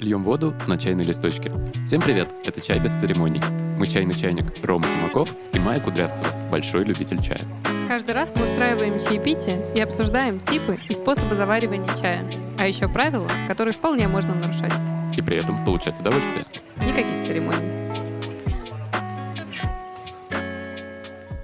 Льем 0.00 0.24
воду 0.24 0.54
на 0.66 0.78
чайной 0.78 1.04
листочке. 1.04 1.52
Всем 1.84 2.00
привет, 2.00 2.34
это 2.46 2.62
«Чай 2.62 2.80
без 2.80 2.90
церемоний». 2.98 3.42
Мы 3.76 3.86
чайный 3.86 4.14
чайник 4.14 4.46
Рома 4.64 4.86
Тимаков 4.86 5.28
и 5.52 5.58
Майя 5.58 5.78
Кудрявцева, 5.78 6.32
большой 6.50 6.84
любитель 6.84 7.22
чая. 7.22 7.42
Каждый 7.86 8.14
раз 8.14 8.32
мы 8.34 8.44
устраиваем 8.44 8.98
чаепитие 8.98 9.62
и 9.76 9.80
обсуждаем 9.80 10.40
типы 10.40 10.78
и 10.88 10.94
способы 10.94 11.34
заваривания 11.34 11.94
чая, 11.98 12.24
а 12.58 12.66
еще 12.66 12.88
правила, 12.88 13.28
которые 13.46 13.74
вполне 13.74 14.08
можно 14.08 14.34
нарушать. 14.34 14.72
И 15.14 15.20
при 15.20 15.36
этом 15.36 15.62
получать 15.66 16.00
удовольствие. 16.00 16.46
Никаких 16.78 17.26
церемоний. 17.26 17.68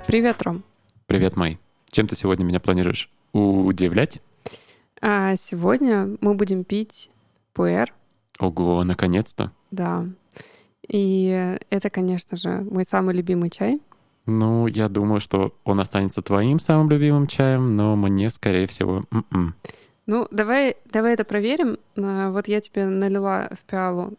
Привет, 0.07 0.41
Ром. 0.41 0.65
Привет, 1.07 1.37
Май. 1.37 1.59
Чем 1.91 2.09
ты 2.09 2.17
сегодня 2.17 2.45
меня 2.45 2.61
планируешь 2.61 3.11
удивлять? 3.35 4.23
А 5.03 5.37
сегодня 5.37 6.17
мы 6.23 6.33
будем 6.33 6.65
пить 6.65 7.11
пуэр. 7.53 7.93
Ого, 8.39 8.85
наконец-то. 8.85 9.53
Да. 9.71 10.07
И 10.89 11.59
это, 11.71 11.91
конечно 11.91 12.37
же, 12.37 12.61
мой 12.71 12.85
самый 12.85 13.15
любимый 13.15 13.51
чай. 13.51 13.81
Ну, 14.27 14.67
я 14.67 14.89
думаю, 14.89 15.21
что 15.21 15.55
он 15.65 15.81
останется 15.81 16.21
твоим 16.23 16.59
самым 16.59 16.91
любимым 16.91 17.27
чаем, 17.27 17.77
но 17.77 17.97
мне, 17.97 18.29
скорее 18.31 18.67
всего, 18.67 19.05
м-м. 19.11 19.55
Ну, 20.07 20.29
давай, 20.31 20.77
давай 20.87 21.15
это 21.15 21.25
проверим. 21.25 21.79
А, 21.97 22.31
Вот 22.31 22.47
я 22.49 22.61
тебе 22.61 22.87
налила 22.87 23.49
в 23.53 23.61
пиалу 23.63 24.15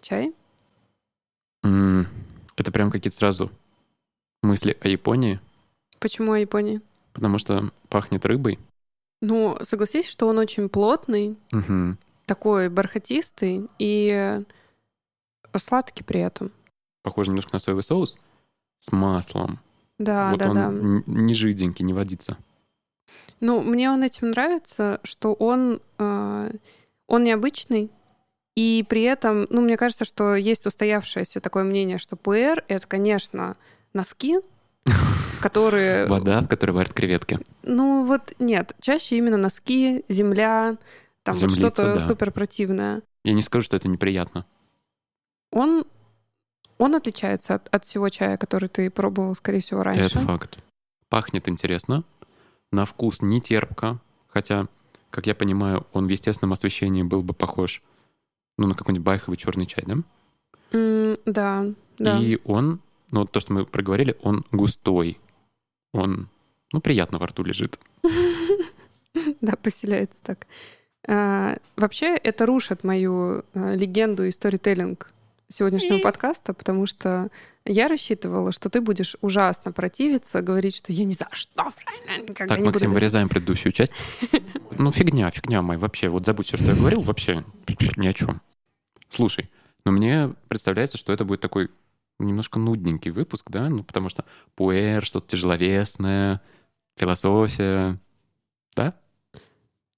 чай. 0.00 0.32
М, 1.64 2.06
Это 2.56 2.72
прям 2.72 2.90
какие-то 2.90 3.16
сразу 3.16 3.50
мысли 4.42 4.76
о 4.80 4.88
Японии, 4.88 5.40
Почему 5.98 6.32
о 6.32 6.38
Японии? 6.38 6.80
потому 7.12 7.38
что 7.38 7.70
пахнет 7.88 8.24
рыбой. 8.24 8.58
Ну, 9.20 9.58
согласись, 9.62 10.08
что 10.08 10.26
он 10.28 10.38
очень 10.38 10.68
плотный, 10.68 11.36
Мгм. 11.52 11.98
Такой 12.30 12.68
бархатистый 12.68 13.66
и 13.80 14.40
сладкий 15.56 16.04
при 16.04 16.20
этом. 16.20 16.52
Похоже 17.02 17.30
немножко 17.32 17.50
на 17.54 17.58
соевый 17.58 17.82
соус 17.82 18.16
с 18.78 18.92
маслом. 18.92 19.58
Да, 19.98 20.30
вот 20.30 20.38
да, 20.38 20.50
он 20.50 20.54
да. 20.54 21.12
не 21.12 21.34
жиденький, 21.34 21.84
не 21.84 21.92
водится. 21.92 22.36
Ну, 23.40 23.62
мне 23.62 23.90
он 23.90 24.04
этим 24.04 24.30
нравится, 24.30 25.00
что 25.02 25.32
он, 25.32 25.82
э, 25.98 26.52
он 27.08 27.24
необычный, 27.24 27.90
и 28.54 28.84
при 28.88 29.02
этом, 29.02 29.48
ну, 29.50 29.60
мне 29.60 29.76
кажется, 29.76 30.04
что 30.04 30.36
есть 30.36 30.66
устоявшееся 30.66 31.40
такое 31.40 31.64
мнение, 31.64 31.98
что 31.98 32.14
пуэр— 32.14 32.62
это, 32.68 32.86
конечно, 32.86 33.56
носки, 33.92 34.38
которые... 35.42 36.06
Вода, 36.06 36.42
в 36.42 36.46
которой 36.46 36.70
варят 36.70 36.92
креветки. 36.92 37.40
Ну, 37.64 38.04
вот 38.04 38.34
нет, 38.38 38.76
чаще 38.80 39.16
именно 39.16 39.36
носки, 39.36 40.04
земля, 40.08 40.76
там 41.32 41.48
вот 41.48 41.52
что-то 41.52 41.94
да. 41.94 42.00
супер 42.00 42.30
противное. 42.30 43.02
Я 43.24 43.32
не 43.32 43.42
скажу, 43.42 43.64
что 43.64 43.76
это 43.76 43.88
неприятно. 43.88 44.46
Он, 45.52 45.84
он 46.78 46.94
отличается 46.94 47.56
от, 47.56 47.68
от 47.74 47.84
всего 47.84 48.08
чая, 48.08 48.36
который 48.36 48.68
ты 48.68 48.90
пробовал, 48.90 49.34
скорее 49.34 49.60
всего, 49.60 49.82
раньше. 49.82 50.04
Это 50.04 50.20
факт. 50.20 50.58
Пахнет 51.08 51.48
интересно. 51.48 52.04
На 52.72 52.84
вкус 52.84 53.20
не 53.20 53.40
терпко. 53.40 53.98
Хотя, 54.28 54.68
как 55.10 55.26
я 55.26 55.34
понимаю, 55.34 55.86
он 55.92 56.06
в 56.06 56.10
естественном 56.10 56.52
освещении 56.52 57.02
был 57.02 57.22
бы 57.22 57.34
похож 57.34 57.82
ну, 58.60 58.66
на 58.66 58.74
какой-нибудь 58.74 59.04
байховый 59.04 59.36
черный 59.36 59.66
чай, 59.66 59.84
да? 59.86 59.96
М, 60.72 61.18
да, 61.24 61.66
да. 61.98 62.18
И 62.18 62.38
он, 62.44 62.80
ну, 63.10 63.20
вот 63.20 63.32
то, 63.32 63.40
что 63.40 63.52
мы 63.52 63.64
проговорили, 63.64 64.16
он 64.22 64.44
густой. 64.52 65.18
Он, 65.92 66.28
ну, 66.72 66.80
приятно 66.80 67.18
во 67.18 67.26
рту 67.26 67.42
лежит. 67.42 67.78
Да, 69.40 69.54
поселяется 69.56 70.22
так. 70.22 70.46
А, 71.06 71.56
вообще, 71.76 72.16
это 72.16 72.46
рушит 72.46 72.84
мою 72.84 73.44
а, 73.54 73.74
легенду 73.74 74.24
и 74.24 74.30
сторителлинг 74.30 75.12
сегодняшнего 75.48 75.98
подкаста, 75.98 76.54
потому 76.54 76.86
что 76.86 77.30
я 77.64 77.88
рассчитывала, 77.88 78.52
что 78.52 78.70
ты 78.70 78.80
будешь 78.80 79.16
ужасно 79.20 79.72
противиться, 79.72 80.42
говорить, 80.42 80.76
что 80.76 80.92
я 80.92 81.04
ни 81.04 81.12
за 81.12 81.26
что, 81.32 81.70
правильно, 81.84 82.22
никогда 82.22 82.54
Так, 82.54 82.58
не 82.58 82.66
Максим, 82.66 82.88
буду... 82.88 82.94
вырезаем 82.94 83.28
предыдущую 83.28 83.72
часть. 83.72 83.92
Ну, 84.78 84.90
фигня, 84.90 85.30
фигня, 85.30 85.60
мой, 85.60 85.76
вообще. 85.76 86.08
Вот 86.08 86.24
забудь 86.24 86.46
все, 86.46 86.56
что 86.56 86.66
я 86.66 86.74
говорил, 86.74 87.02
вообще 87.02 87.44
ни 87.96 88.06
о 88.06 88.12
чем. 88.14 88.40
Слушай, 89.10 89.50
ну 89.84 89.92
мне 89.92 90.34
представляется, 90.48 90.96
что 90.96 91.12
это 91.12 91.24
будет 91.24 91.40
такой 91.40 91.70
немножко 92.18 92.58
нудненький 92.58 93.10
выпуск, 93.10 93.50
да? 93.50 93.68
Ну, 93.68 93.82
потому 93.82 94.08
что 94.08 94.24
пуэр, 94.54 95.04
что-то 95.04 95.28
тяжеловесное, 95.28 96.40
философия. 96.96 97.98
Да? 98.74 98.94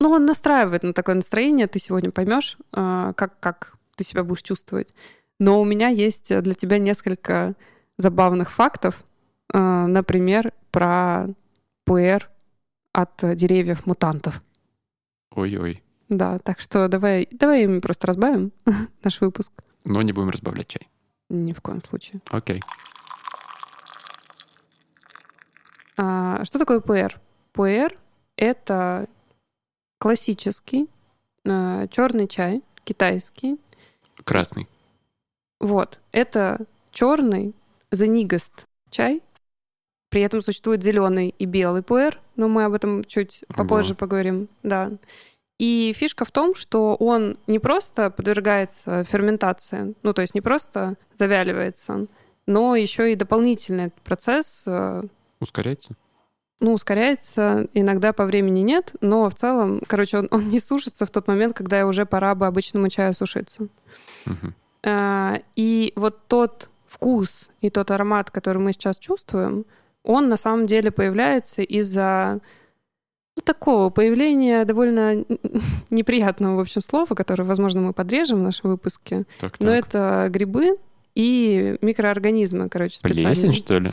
Ну, 0.03 0.11
он 0.11 0.27
настраивает 0.27 0.83
на 0.83 0.93
такое 0.93 1.15
настроение, 1.15 1.69
ты 1.69 1.79
сегодня 1.79 2.11
поймешь, 2.11 2.59
а, 2.73 3.13
как, 3.13 3.39
как 3.39 3.77
ты 3.95 4.03
себя 4.03 4.25
будешь 4.25 4.43
чувствовать. 4.43 4.93
Но 5.39 5.61
у 5.61 5.65
меня 5.65 5.91
есть 5.91 6.37
для 6.43 6.55
тебя 6.55 6.81
несколько 6.81 7.55
забавных 7.99 8.51
фактов, 8.51 9.05
а, 9.53 9.87
например, 9.87 10.55
про 10.73 11.29
пуэр 11.85 12.29
от 12.91 13.13
деревьев 13.37 13.87
мутантов. 13.87 14.43
Ой-ой. 15.37 15.85
Да, 16.09 16.41
так 16.41 16.59
что 16.59 16.89
давай, 16.89 17.29
давай 17.31 17.63
ими 17.63 17.79
просто 17.79 18.09
разбавим 18.09 18.51
наш 19.05 19.21
выпуск. 19.21 19.53
Но 19.85 20.03
не 20.03 20.13
будем 20.13 20.31
разбавлять 20.31 20.67
чай. 20.67 20.89
Ни 21.31 21.53
в 21.53 21.61
коем 21.61 21.81
случае. 21.81 22.21
Окей. 22.29 22.61
А, 25.97 26.45
что 26.45 26.59
такое 26.59 26.81
пуэр? 26.81 27.21
Пуэр— 27.53 27.97
это 28.37 29.07
классический 30.03 30.89
черный 31.45 32.27
чай, 32.27 32.65
китайский. 32.83 33.61
Красный. 34.25 34.67
Вот, 35.61 36.01
это 36.11 36.67
черный 36.91 37.55
зенигаст 37.93 38.67
чай. 38.91 39.23
При 40.11 40.23
этом 40.23 40.43
существует 40.43 40.83
зеленый 40.83 41.33
и 41.39 41.45
белый 41.45 41.85
пуэр, 41.85 42.21
но 42.35 42.49
мы 42.49 42.65
об 42.65 42.73
этом 42.73 43.05
чуть 43.05 43.45
попозже 43.47 43.95
поговорим. 43.95 44.49
Да. 44.65 44.91
И 45.61 45.95
фишка 45.97 46.25
в 46.25 46.33
том, 46.33 46.57
что 46.57 46.97
он 46.97 47.39
не 47.47 47.61
просто 47.61 48.11
подвергается 48.11 49.05
ферментации, 49.05 49.95
ну 50.03 50.13
то 50.13 50.23
есть 50.23 50.35
не 50.35 50.41
просто 50.41 50.97
завяливается, 51.15 52.09
но 52.47 52.75
еще 52.75 53.13
и 53.13 53.15
дополнительный 53.15 53.93
процесс 54.03 54.65
э, 54.67 55.03
Ускоряется? 55.39 55.95
Ну, 56.63 56.75
ускоряется, 56.75 57.67
иногда 57.75 58.13
по 58.13 58.25
времени 58.25 58.61
нет, 58.61 58.95
но 59.01 59.29
в 59.29 59.35
целом, 59.35 59.83
короче, 59.87 60.19
он, 60.19 60.29
он 60.31 60.49
не 60.49 60.61
сушится 60.61 61.05
в 61.05 61.11
тот 61.11 61.27
момент, 61.27 61.55
когда 61.57 61.85
уже 61.87 62.07
пора 62.07 62.37
бы 62.37 62.47
обычному 62.47 62.89
чаю 62.89 63.13
сушиться. 63.15 63.67
А, 64.85 65.41
И 65.57 65.93
вот 65.97 66.19
тот 66.29 66.69
вкус 66.87 67.49
и 67.61 67.69
тот 67.69 67.91
аромат, 67.91 68.31
который 68.31 68.59
мы 68.59 68.73
сейчас 68.73 68.99
чувствуем, 68.99 69.65
он 70.05 70.29
на 70.29 70.37
самом 70.37 70.67
деле 70.69 70.93
появляется 70.93 71.63
из-за 71.63 72.41
ну, 73.37 73.43
такого 73.43 73.91
появления 73.91 74.65
довольно 74.65 75.25
неприятного, 75.91 76.57
в 76.57 76.61
общем, 76.61 76.81
слова, 76.81 77.15
которое, 77.15 77.43
возможно, 77.45 77.81
мы 77.81 77.93
подрежем 77.93 78.39
в 78.39 78.43
нашем 78.43 78.71
выпуске. 78.71 79.25
Так, 79.41 79.59
Но 79.59 79.73
так. 79.73 79.89
это 79.89 80.29
грибы 80.31 80.77
и 81.17 81.77
микроорганизмы, 81.83 82.69
короче, 82.69 82.97
специальные. 82.99 83.35
Плесень, 83.35 83.53
что 83.53 83.79
ли? 83.79 83.91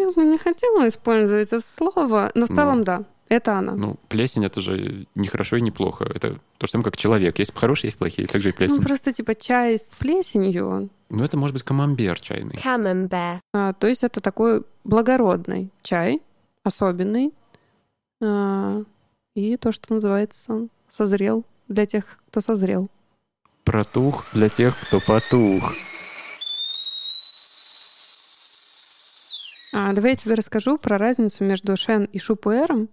Я 0.00 0.10
бы 0.12 0.24
не 0.24 0.38
хотела 0.38 0.86
использовать 0.88 1.48
это 1.52 1.60
слово, 1.60 2.30
но 2.34 2.46
в 2.46 2.50
Ну. 2.50 2.54
целом 2.56 2.84
да, 2.84 3.04
это 3.28 3.54
она. 3.58 3.72
Ну, 3.74 3.96
плесень— 4.08 4.44
это 4.46 4.60
же 4.60 5.06
не 5.14 5.28
хорошо 5.28 5.56
и 5.56 5.60
не 5.60 5.70
плохо. 5.70 6.04
Это 6.14 6.38
то 6.58 6.66
же 6.66 6.70
самое, 6.70 6.84
как 6.84 6.96
человек. 6.96 7.38
Есть 7.38 7.54
хорошие, 7.56 7.88
есть 7.88 7.98
плохие. 7.98 8.26
Так 8.26 8.40
же 8.42 8.48
и 8.50 8.52
Ну, 8.52 8.56
плесень. 8.56 8.82
просто 8.82 9.12
типа 9.12 9.34
чай 9.34 9.78
с 9.78 9.94
плесенью, 9.94 10.90
Ну, 11.10 11.24
это 11.24 11.36
может 11.36 11.54
быть 11.54 11.62
камамбер 11.62 12.20
чайный. 12.20 12.56
Camembert. 12.56 13.40
а, 13.52 13.72
то 13.74 13.86
есть 13.86 14.02
это 14.04 14.20
такой 14.20 14.62
благородный 14.84 15.70
чай, 15.82 16.22
особенный, 16.64 17.32
а, 18.22 18.82
и 19.34 19.56
то, 19.56 19.72
что 19.72 19.94
называется 19.94 20.68
созрел 20.90 21.44
для 21.68 21.86
тех, 21.86 22.04
кто 22.28 22.40
созрел. 22.40 22.88
Протух 23.64 24.24
для 24.32 24.48
тех, 24.48 24.74
кто 24.80 24.98
потух. 25.00 25.72
А, 29.72 29.92
давай 29.92 30.12
я 30.12 30.16
тебе 30.16 30.34
расскажу 30.34 30.78
про 30.78 30.98
разницу 30.98 31.44
между 31.44 31.76
шен 31.76 32.04
и 32.04 32.18
шупуэром. 32.18 32.88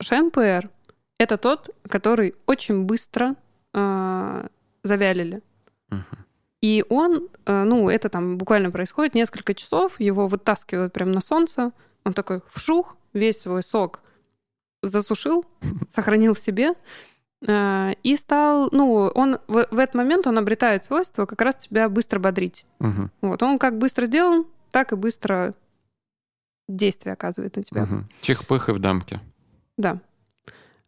Шен-пуэр— 0.00 0.70
это 1.18 1.38
тот, 1.38 1.74
который 1.88 2.34
очень 2.46 2.84
быстро 2.84 3.34
а, 3.72 4.46
завялили. 4.82 5.42
Мгм. 5.90 6.26
И 6.60 6.84
он, 6.88 7.28
э, 7.46 7.64
ну, 7.64 7.88
это 7.88 8.08
там 8.08 8.36
буквально 8.36 8.70
происходит 8.70 9.14
несколько 9.14 9.54
часов, 9.54 10.00
его 10.00 10.26
вытаскивают 10.26 10.92
прямо 10.92 11.12
на 11.12 11.20
солнце, 11.20 11.72
он 12.04 12.14
такой 12.14 12.42
вшух, 12.48 12.96
весь 13.12 13.40
свой 13.40 13.62
сок 13.62 14.00
засушил, 14.82 15.44
сохранил 15.88 16.34
в 16.34 16.38
себе, 16.40 16.72
э, 17.46 17.92
и 18.02 18.16
стал, 18.16 18.68
ну, 18.72 19.10
он 19.14 19.38
в, 19.46 19.68
в 19.70 19.78
этот 19.78 19.94
момент 19.94 20.26
он 20.26 20.36
обретает 20.36 20.82
свойство 20.82 21.26
как 21.26 21.40
раз 21.40 21.56
тебя 21.56 21.88
быстро 21.88 22.18
бодрить. 22.18 22.66
Мгм. 22.80 23.12
Вот, 23.20 23.42
он 23.42 23.58
как 23.58 23.78
быстро 23.78 24.06
сделан, 24.06 24.44
так 24.72 24.92
и 24.92 24.96
быстро 24.96 25.54
действие 26.68 27.14
оказывает 27.14 27.56
на 27.56 27.62
тебя. 27.62 27.82
Мгм. 27.82 28.08
Чих-пых 28.20 28.68
и 28.68 28.72
в 28.72 28.78
дамке. 28.78 29.20
Да. 29.76 29.98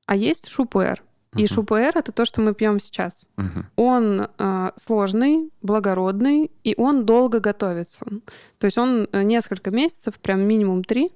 А 0.07 0.15
есть 0.17 0.49
шупуэр. 0.49 1.03
И 1.37 1.43
Мгм. 1.43 1.47
шупуэр 1.47 1.97
это 1.97 2.11
то, 2.13 2.25
что 2.25 2.41
мы 2.41 2.55
пьем 2.55 2.81
сейчас. 2.81 3.27
Мгм. 3.37 3.67
Он 3.77 4.29
э, 4.39 4.71
сложный, 4.77 5.51
благородный, 5.63 6.51
и 6.65 6.75
он 6.77 7.07
долго 7.07 7.39
готовится. 7.41 8.05
То 8.59 8.65
есть 8.65 8.77
он 8.79 9.09
э, 9.13 9.23
несколько 9.23 9.71
месяцев, 9.71 10.19
прям 10.19 10.41
минимум 10.41 10.83
три, 10.83 11.11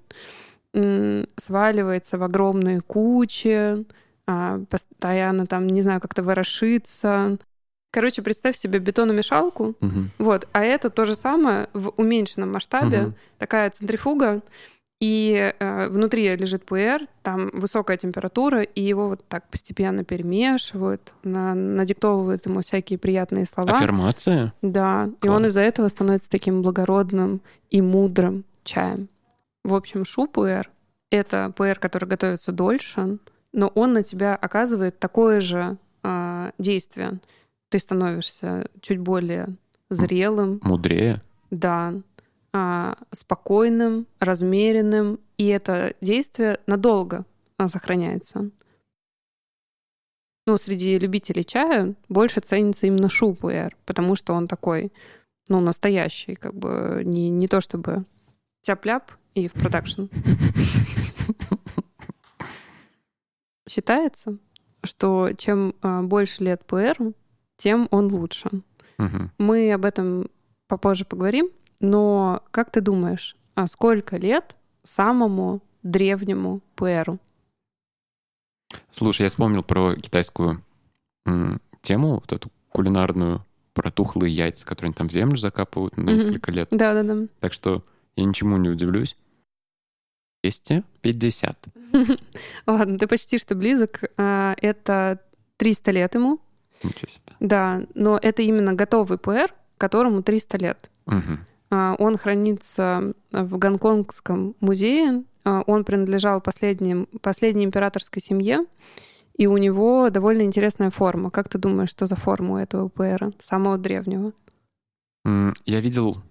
м, 0.72 1.26
сваливается 1.36 2.16
в 2.18 2.22
огромные 2.22 2.80
кучи, 2.80 3.84
а, 4.26 4.60
постоянно 4.70 5.46
там, 5.46 5.66
не 5.66 5.82
знаю, 5.82 6.00
как-то 6.00 6.22
ворошится. 6.22 7.38
Короче, 7.94 8.22
представь 8.22 8.56
себе 8.56 8.80
бетономешалку, 8.80 9.76
Мгм. 9.78 10.10
вот, 10.18 10.48
а 10.52 10.64
это 10.64 10.90
то 10.90 11.04
же 11.04 11.14
самое 11.14 11.68
в 11.74 11.90
уменьшенном 11.96 12.50
масштабе, 12.50 13.02
Мгм. 13.02 13.14
такая 13.38 13.70
центрифуга, 13.70 14.40
и 15.00 15.54
э, 15.60 15.86
внутри 15.88 16.34
лежит 16.34 16.64
пуэр, 16.66 17.06
там 17.22 17.50
высокая 17.52 17.96
температура, 17.96 18.62
и 18.62 18.80
его 18.80 19.10
вот 19.10 19.24
так 19.28 19.46
постепенно 19.48 20.02
перемешивают, 20.02 21.12
на- 21.22 21.54
надиктовывают 21.54 22.44
ему 22.46 22.62
всякие 22.62 22.98
приятные 22.98 23.46
слова. 23.46 23.76
Аффирмация? 23.78 24.52
Да, 24.60 25.08
и 25.22 25.26
Класс. 25.26 25.36
он 25.36 25.46
из-за 25.46 25.60
этого 25.60 25.86
становится 25.86 26.28
таким 26.28 26.62
благородным 26.62 27.42
и 27.70 27.80
мудрым 27.80 28.44
чаем. 28.64 29.08
В 29.62 29.72
общем, 29.72 30.04
шу-пуэр— 30.04 30.68
это 31.12 31.52
пуэр, 31.56 31.78
который 31.78 32.08
готовится 32.08 32.50
дольше, 32.50 33.18
но 33.52 33.68
он 33.68 33.92
на 33.92 34.02
тебя 34.02 34.34
оказывает 34.34 34.98
такое 34.98 35.38
же 35.38 35.76
а, 36.02 36.50
действие. 36.58 37.20
Ты 37.74 37.80
становишься 37.80 38.70
чуть 38.82 39.00
более 39.00 39.56
зрелым, 39.90 40.60
Мудрее? 40.62 41.20
да, 41.50 41.92
а, 42.52 42.96
спокойным, 43.10 44.06
размеренным, 44.20 45.18
и 45.38 45.48
это 45.48 45.94
действие 46.00 46.60
надолго 46.68 47.24
а, 47.58 47.66
сохраняется. 47.66 48.52
Ну, 50.46 50.56
среди 50.56 50.96
любителей 51.00 51.42
чая 51.42 51.96
больше 52.08 52.38
ценится 52.38 52.86
именно 52.86 53.08
шупуэр, 53.08 53.76
потому 53.86 54.14
что 54.14 54.34
он 54.34 54.46
такой, 54.46 54.92
ну, 55.48 55.58
настоящий, 55.58 56.36
как 56.36 56.54
бы 56.54 57.02
не, 57.04 57.28
не 57.28 57.48
то 57.48 57.60
чтобы 57.60 58.04
тяп-ляп 58.60 59.10
и 59.34 59.48
в 59.48 59.52
продакшн. 59.52 60.04
Считается, 63.68 64.38
что 64.84 65.30
чем 65.36 65.74
а, 65.82 66.02
больше 66.02 66.44
лет 66.44 66.64
пуэру, 66.64 67.14
тем 67.64 67.88
он 67.90 68.12
лучше. 68.12 68.50
Мгм. 68.98 69.30
Мы 69.38 69.72
об 69.72 69.86
этом 69.86 70.28
попозже 70.68 71.06
поговорим, 71.06 71.48
но 71.80 72.42
как 72.50 72.70
ты 72.70 72.82
думаешь, 72.82 73.36
а 73.54 73.66
сколько 73.68 74.18
лет 74.18 74.54
самому 74.82 75.62
древнему 75.82 76.60
пуэру? 76.76 77.18
Слушай, 78.90 79.22
я 79.22 79.28
вспомнил 79.30 79.62
про 79.62 79.96
китайскую 79.96 80.62
м, 81.24 81.58
тему, 81.80 82.16
вот 82.16 82.32
эту 82.34 82.50
кулинарную, 82.68 83.42
про 83.72 83.90
тухлые 83.90 84.34
яйца, 84.34 84.66
которые 84.66 84.88
они 84.88 84.94
там 84.94 85.08
в 85.08 85.12
землю 85.12 85.38
закапывают 85.38 85.96
на 85.96 86.02
Мгм. 86.02 86.12
несколько 86.16 86.52
лет. 86.52 86.68
Да-да-да. 86.70 87.26
Так 87.40 87.54
что 87.54 87.82
я 88.16 88.24
ничему 88.26 88.58
не 88.58 88.68
удивлюсь. 88.68 89.16
250. 90.42 91.68
Ладно, 92.66 92.98
ты 92.98 93.06
почти 93.06 93.38
что 93.38 93.54
близок. 93.54 94.02
А, 94.18 94.54
Это 94.60 95.20
300 95.56 95.90
лет 95.92 96.14
ему. 96.14 96.40
Ничего 96.82 97.08
себе. 97.10 97.23
Да, 97.44 97.82
но 97.94 98.18
это 98.20 98.40
именно 98.40 98.72
готовый 98.72 99.18
пуэр, 99.18 99.54
которому 99.76 100.22
300 100.22 100.56
лет. 100.56 100.90
А, 101.70 101.94
Он 101.98 102.16
хранится 102.16 103.12
в 103.32 103.58
Гонконгском 103.58 104.56
музее. 104.60 105.24
А, 105.44 105.62
Он 105.66 105.84
принадлежал 105.84 106.40
последним, 106.40 107.06
последней 107.20 107.66
императорской 107.66 108.22
семье. 108.22 108.60
И 109.36 109.46
у 109.46 109.58
него 109.58 110.08
довольно 110.08 110.42
интересная 110.42 110.88
форма. 110.88 111.30
Как 111.30 111.50
ты 111.50 111.58
думаешь, 111.58 111.90
что 111.90 112.06
за 112.06 112.16
форма 112.16 112.54
у 112.54 112.56
этого 112.56 112.88
пуэра, 112.88 113.30
самого 113.42 113.76
древнего? 113.76 114.32
Я 115.66 115.80
видел, 115.80 116.22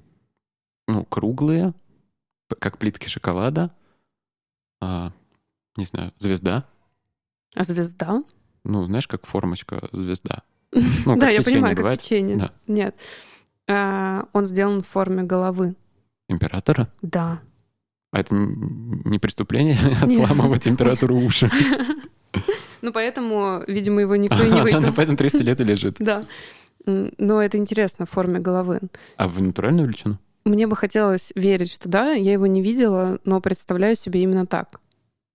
ну, 0.88 1.06
круглые, 1.06 1.76
как 2.60 2.80
плитки 2.80 3.08
шоколада. 3.08 3.70
А, 4.82 5.12
не 5.78 5.86
знаю, 5.86 6.12
звезда. 6.18 6.66
А 7.56 7.64
звезда? 7.64 8.24
Ну, 8.64 8.86
знаешь, 8.86 9.08
как 9.08 9.28
формочка 9.28 9.90
звезда. 9.92 10.42
Ну, 11.06 11.16
да, 11.18 11.30
я 11.30 11.42
понимаю, 11.42 11.76
бывает. 11.76 12.00
как 12.00 12.04
печенье. 12.08 12.36
Да. 12.38 12.52
Нет. 12.68 12.96
А, 13.70 14.26
Он 14.34 14.46
сделан 14.46 14.82
в 14.84 14.88
форме 14.88 15.24
головы. 15.24 15.76
Императора? 16.30 16.88
Да. 17.02 17.42
А 18.12 18.20
это 18.20 18.36
не 18.36 19.20
преступление 19.20 19.78
отламывать 20.02 20.68
императору 20.68 21.16
уши? 21.18 21.50
Ну, 22.82 22.92
поэтому, 22.92 23.64
видимо, 23.66 24.02
его 24.02 24.18
никто 24.18 24.44
и 24.44 24.50
не 24.52 24.62
выпил. 24.64 24.94
поэтому 24.94 25.16
300 25.16 25.38
лет 25.44 25.62
и 25.62 25.64
лежит. 25.64 25.96
Да. 26.00 26.26
Но 26.86 27.42
это 27.42 27.58
интересно 27.58 28.06
в 28.06 28.10
форме 28.10 28.40
головы. 28.42 28.82
А 29.16 29.30
в 29.30 29.42
натуральную 29.42 29.88
величину? 29.88 30.18
Мне 30.44 30.68
бы 30.68 30.76
хотелось 30.76 31.32
верить, 31.36 31.72
что 31.72 31.88
да, 31.88 32.12
я 32.12 32.34
его 32.34 32.46
не 32.46 32.62
видела, 32.62 33.20
но 33.24 33.40
представляю 33.40 33.96
себе 33.96 34.22
именно 34.22 34.46
так. 34.46 34.82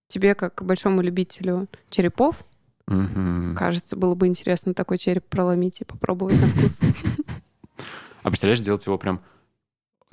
Тебе, 0.09 0.35
как 0.35 0.63
большому 0.63 1.01
любителю 1.01 1.69
черепов, 1.89 2.45
Мгм. 2.89 3.55
кажется, 3.57 3.97
было 3.97 4.15
бы 4.15 4.27
интересно 4.27 4.75
такой 4.75 4.99
череп 4.99 5.27
проломить 5.27 5.81
и 5.81 5.85
попробовать 5.85 6.41
на 6.41 6.47
вкус. 6.49 6.81
А 8.23 8.31
представляешь, 8.31 8.61
сделать 8.61 8.85
его 8.85 8.99
прям 8.99 9.21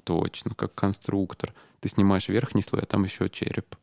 точно, 0.04 0.52
как 0.56 0.74
конструктор. 0.76 1.54
Ты 1.80 1.90
снимаешь 1.90 2.28
верхний 2.30 2.62
слой, 2.62 2.84
а 2.84 2.86
там 2.86 3.04
еще 3.04 3.30
череп. 3.30 3.76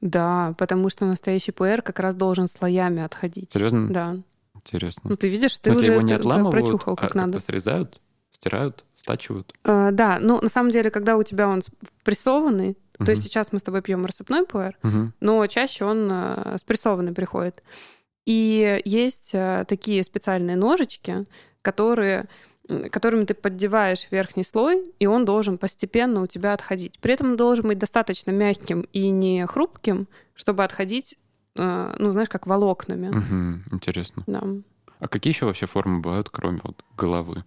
Да, 0.00 0.54
потому 0.58 0.88
что 0.88 1.04
настоящий 1.04 1.52
пуэр 1.52 1.82
как 1.82 2.00
раз 2.00 2.14
должен 2.14 2.48
слоями 2.48 3.02
отходить. 3.02 3.52
Серьезно? 3.52 3.88
Да. 3.88 4.16
Интересно. 4.54 5.10
Ну, 5.10 5.16
ты 5.16 5.28
видишь, 5.28 5.56
ты 5.58 5.70
смысле, 5.74 5.82
уже 5.82 5.92
его 5.92 6.00
не 6.02 6.14
отламывают, 6.14 6.52
прочухал 6.52 6.94
а 6.94 6.96
как 6.96 7.14
надо. 7.14 7.32
как-то 7.34 7.46
срезают, 7.46 8.00
стирают, 8.32 8.84
стачивают? 8.96 9.52
Э, 9.64 9.90
Да, 9.92 10.18
ну, 10.20 10.40
на 10.40 10.48
самом 10.48 10.70
деле, 10.70 10.90
когда 10.90 11.16
у 11.16 11.22
тебя 11.22 11.46
он 11.48 11.62
спрессованный, 12.00 12.74
то 12.94 13.02
Мгм. 13.02 13.10
есть 13.10 13.22
сейчас 13.24 13.52
мы 13.52 13.58
с 13.58 13.62
тобой 13.62 13.82
пьем 13.82 14.06
рассыпной 14.06 14.46
пуэр, 14.46 14.76
Мгм. 14.82 15.12
но 15.20 15.46
чаще 15.46 15.84
он 15.84 16.08
э, 16.10 16.56
спрессованный 16.58 17.12
приходит. 17.12 17.62
И 18.26 18.80
есть 18.84 19.30
э, 19.32 19.64
такие 19.68 20.02
специальные 20.04 20.56
ножички, 20.56 21.24
которые, 21.62 22.28
которыми 22.90 23.24
ты 23.24 23.34
поддеваешь 23.34 24.08
верхний 24.10 24.42
слой, 24.44 24.92
и 24.98 25.06
он 25.06 25.24
должен 25.24 25.58
постепенно 25.58 26.22
у 26.22 26.26
тебя 26.26 26.52
отходить. 26.52 26.98
При 27.00 27.14
этом 27.14 27.30
он 27.30 27.36
должен 27.36 27.68
быть 27.68 27.78
достаточно 27.78 28.32
мягким 28.32 28.82
и 28.92 29.10
не 29.10 29.46
хрупким, 29.46 30.08
чтобы 30.34 30.64
отходить, 30.64 31.16
э, 31.54 31.96
ну, 31.98 32.10
знаешь, 32.10 32.28
как 32.28 32.46
волокнами. 32.48 33.08
Мгм. 33.08 33.64
Интересно. 33.70 34.24
Да. 34.26 34.42
А 34.98 35.08
какие 35.08 35.32
еще 35.32 35.46
вообще 35.46 35.66
формы 35.66 36.00
бывают, 36.00 36.28
кроме 36.28 36.60
вот 36.64 36.82
головы? 36.96 37.44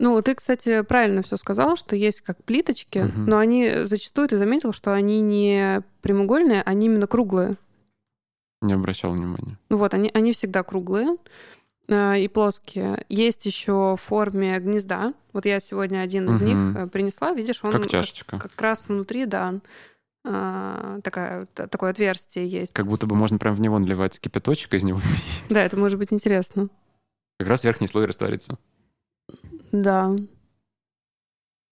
Ну, 0.00 0.22
ты, 0.22 0.36
кстати, 0.36 0.82
правильно 0.82 1.22
все 1.22 1.36
сказал, 1.36 1.76
что 1.76 1.96
есть 1.96 2.20
как 2.20 2.42
плиточки, 2.44 2.98
Мгм. 2.98 3.26
но 3.26 3.38
они 3.38 3.82
зачастую, 3.82 4.28
ты 4.28 4.38
заметил, 4.38 4.72
что 4.72 4.94
они 4.94 5.20
не 5.20 5.82
прямоугольные, 6.02 6.62
они 6.62 6.86
именно 6.86 7.08
круглые. 7.08 7.56
Не 8.60 8.72
обращал 8.72 9.12
внимания. 9.12 9.58
Ну 9.68 9.76
вот, 9.76 9.94
они, 9.94 10.10
они 10.14 10.32
всегда 10.32 10.62
круглые 10.62 11.16
э, 11.88 12.20
и 12.20 12.28
плоские. 12.28 13.04
Есть 13.08 13.46
еще 13.46 13.96
в 13.96 14.00
форме 14.02 14.58
гнезда. 14.58 15.14
Вот 15.32 15.46
я 15.46 15.60
сегодня 15.60 16.00
один 16.00 16.34
из 16.34 16.42
Мгм. 16.42 16.48
них 16.72 16.76
э, 16.76 16.86
принесла. 16.88 17.32
Видишь, 17.32 17.62
он 17.64 17.72
Как 17.72 17.86
чашечка. 17.88 18.38
как 18.38 18.60
раз 18.60 18.88
внутри, 18.88 19.26
да, 19.26 19.60
а, 20.24 21.00
такая, 21.02 21.46
такое 21.46 21.90
отверстие 21.90 22.46
есть. 22.48 22.72
Как 22.74 22.86
будто 22.86 23.06
бы 23.06 23.14
можно 23.14 23.38
прям 23.38 23.54
в 23.54 23.60
него 23.60 23.78
наливать 23.78 24.18
кипяточек, 24.18 24.74
из 24.74 24.82
него 24.82 25.00
Да, 25.48 25.62
это 25.64 25.76
может 25.76 25.98
быть 25.98 26.12
интересно. 26.12 26.68
как 27.38 27.48
раз 27.48 27.62
верхний 27.64 27.86
слой 27.86 28.06
растворится. 28.06 28.58
Да. 29.70 30.10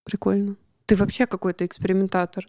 Прикольно. 0.05 0.57
Ты 0.87 0.95
вообще 0.95 1.27
какой-то 1.27 1.67
экспериментатор. 1.67 2.47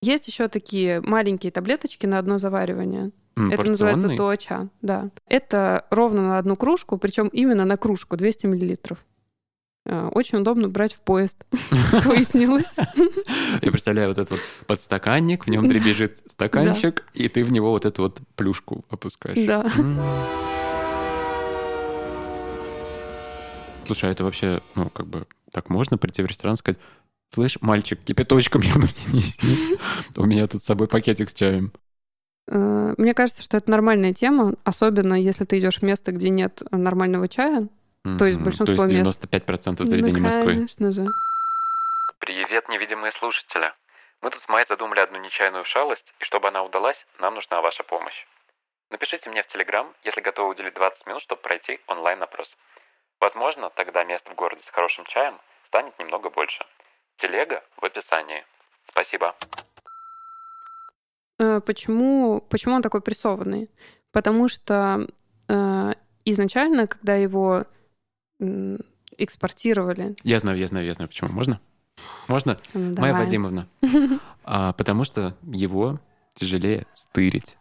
Есть 0.00 0.28
еще 0.28 0.48
такие 0.48 1.00
маленькие 1.00 1.50
таблеточки 1.50 2.06
на 2.06 2.18
одно 2.18 2.38
заваривание. 2.38 3.10
Это 3.36 3.68
называется 3.68 4.16
тоача, 4.16 4.68
да. 4.82 5.10
Это 5.28 5.86
ровно 5.90 6.22
на 6.22 6.38
одну 6.38 6.56
кружку, 6.56 6.98
причем 6.98 7.28
именно 7.28 7.64
на 7.64 7.76
кружку, 7.76 8.16
200 8.16 8.46
миллилитров. 8.46 9.04
Э, 9.86 10.08
Очень 10.12 10.38
удобно 10.38 10.68
брать 10.68 10.94
в 10.94 11.00
поезд, 11.00 11.44
выяснилось. 12.04 12.76
Я 13.60 13.70
представляю 13.70 14.08
вот 14.08 14.18
этот 14.18 14.32
вот 14.32 14.40
подстаканник, 14.66 15.46
в 15.46 15.50
нем 15.50 15.68
дребезжит 15.68 16.22
стаканчик, 16.26 17.06
и 17.12 17.28
ты 17.28 17.44
в 17.44 17.52
него 17.52 17.70
вот 17.70 17.84
эту 17.84 18.02
вот 18.02 18.20
плюшку 18.36 18.84
опускаешь. 18.88 19.46
Да. 19.46 19.70
Слушай, 23.86 24.08
а 24.08 24.12
это 24.12 24.24
вообще, 24.24 24.62
ну, 24.74 24.88
как 24.88 25.06
бы, 25.06 25.26
так 25.52 25.68
можно 25.68 25.98
прийти 25.98 26.22
в 26.22 26.26
ресторан 26.26 26.54
и 26.54 26.56
сказать, 26.56 26.78
слышь, 27.28 27.58
мальчик, 27.60 28.00
кипяточком 28.02 28.62
ему 28.62 28.86
принеси. 29.04 29.78
У 30.16 30.24
меня 30.24 30.46
тут 30.46 30.62
с 30.62 30.66
собой 30.66 30.88
пакетик 30.88 31.28
с 31.30 31.34
чаем. 31.34 31.72
Э, 32.48 32.94
Мне 32.98 33.14
кажется, 33.14 33.42
что 33.42 33.56
это 33.56 33.70
нормальная 33.70 34.12
тема, 34.12 34.54
особенно 34.64 35.14
если 35.14 35.44
ты 35.44 35.58
идешь 35.58 35.78
в 35.78 35.82
место, 35.82 36.12
где 36.12 36.28
нет 36.30 36.62
нормального 36.70 37.28
чая. 37.28 37.68
То 38.18 38.26
есть 38.26 38.38
большинство 38.38 38.66
То 38.66 38.82
есть 38.82 38.94
мест- 38.94 39.20
95% 39.22 39.84
заведений 39.86 40.18
Ну, 40.20 40.24
Москвы. 40.26 40.44
конечно 40.44 40.92
же. 40.92 41.06
Привет, 42.18 42.68
невидимые 42.68 43.12
слушатели. 43.12 43.72
Мы 44.20 44.30
тут 44.30 44.42
с 44.42 44.48
Майей 44.48 44.66
задумали 44.68 45.00
одну 45.00 45.18
нечаянную 45.18 45.64
шалость, 45.64 46.12
и 46.20 46.24
чтобы 46.24 46.48
она 46.48 46.62
удалась, 46.62 47.06
нам 47.18 47.34
нужна 47.34 47.60
ваша 47.62 47.82
помощь. 47.82 48.26
Напишите 48.90 49.30
мне 49.30 49.42
в 49.42 49.46
Телеграм, 49.46 49.92
если 50.04 50.20
готовы 50.20 50.50
уделить 50.50 50.74
20 50.74 51.06
минут, 51.06 51.22
чтобы 51.22 51.40
пройти 51.42 51.80
онлайн-опрос. 51.86 52.56
Возможно, 53.20 53.70
тогда 53.74 54.04
мест 54.04 54.28
в 54.28 54.34
городе 54.34 54.62
с 54.62 54.70
хорошим 54.70 55.04
чаем 55.06 55.38
станет 55.68 55.98
немного 55.98 56.28
больше. 56.30 56.64
Телега 57.16 57.62
в 57.78 57.84
описании. 57.84 58.44
Спасибо. 58.88 59.34
Э, 61.38 61.60
Почему, 61.60 62.44
почему 62.48 62.74
он 62.74 62.82
такой 62.82 63.00
прессованный? 63.00 63.70
Потому 64.12 64.48
что 64.48 65.08
э, 65.48 65.92
изначально, 66.24 66.86
когда 66.86 67.16
его 67.16 67.66
экспортировали... 69.16 70.16
Я 70.22 70.38
знаю, 70.38 70.58
я 70.58 70.66
знаю, 70.66 70.86
я 70.86 70.94
знаю, 70.94 71.08
почему. 71.08 71.30
Можно? 71.30 71.60
Можно? 72.28 72.58
Ну, 72.74 72.80
Майя 72.80 73.12
давай. 73.12 73.24
Вадимовна. 73.24 73.68
А, 74.46 74.74
потому 74.74 75.04
что 75.04 75.34
его 75.42 76.00
тяжелее 76.34 76.86
стырить. 76.92 77.56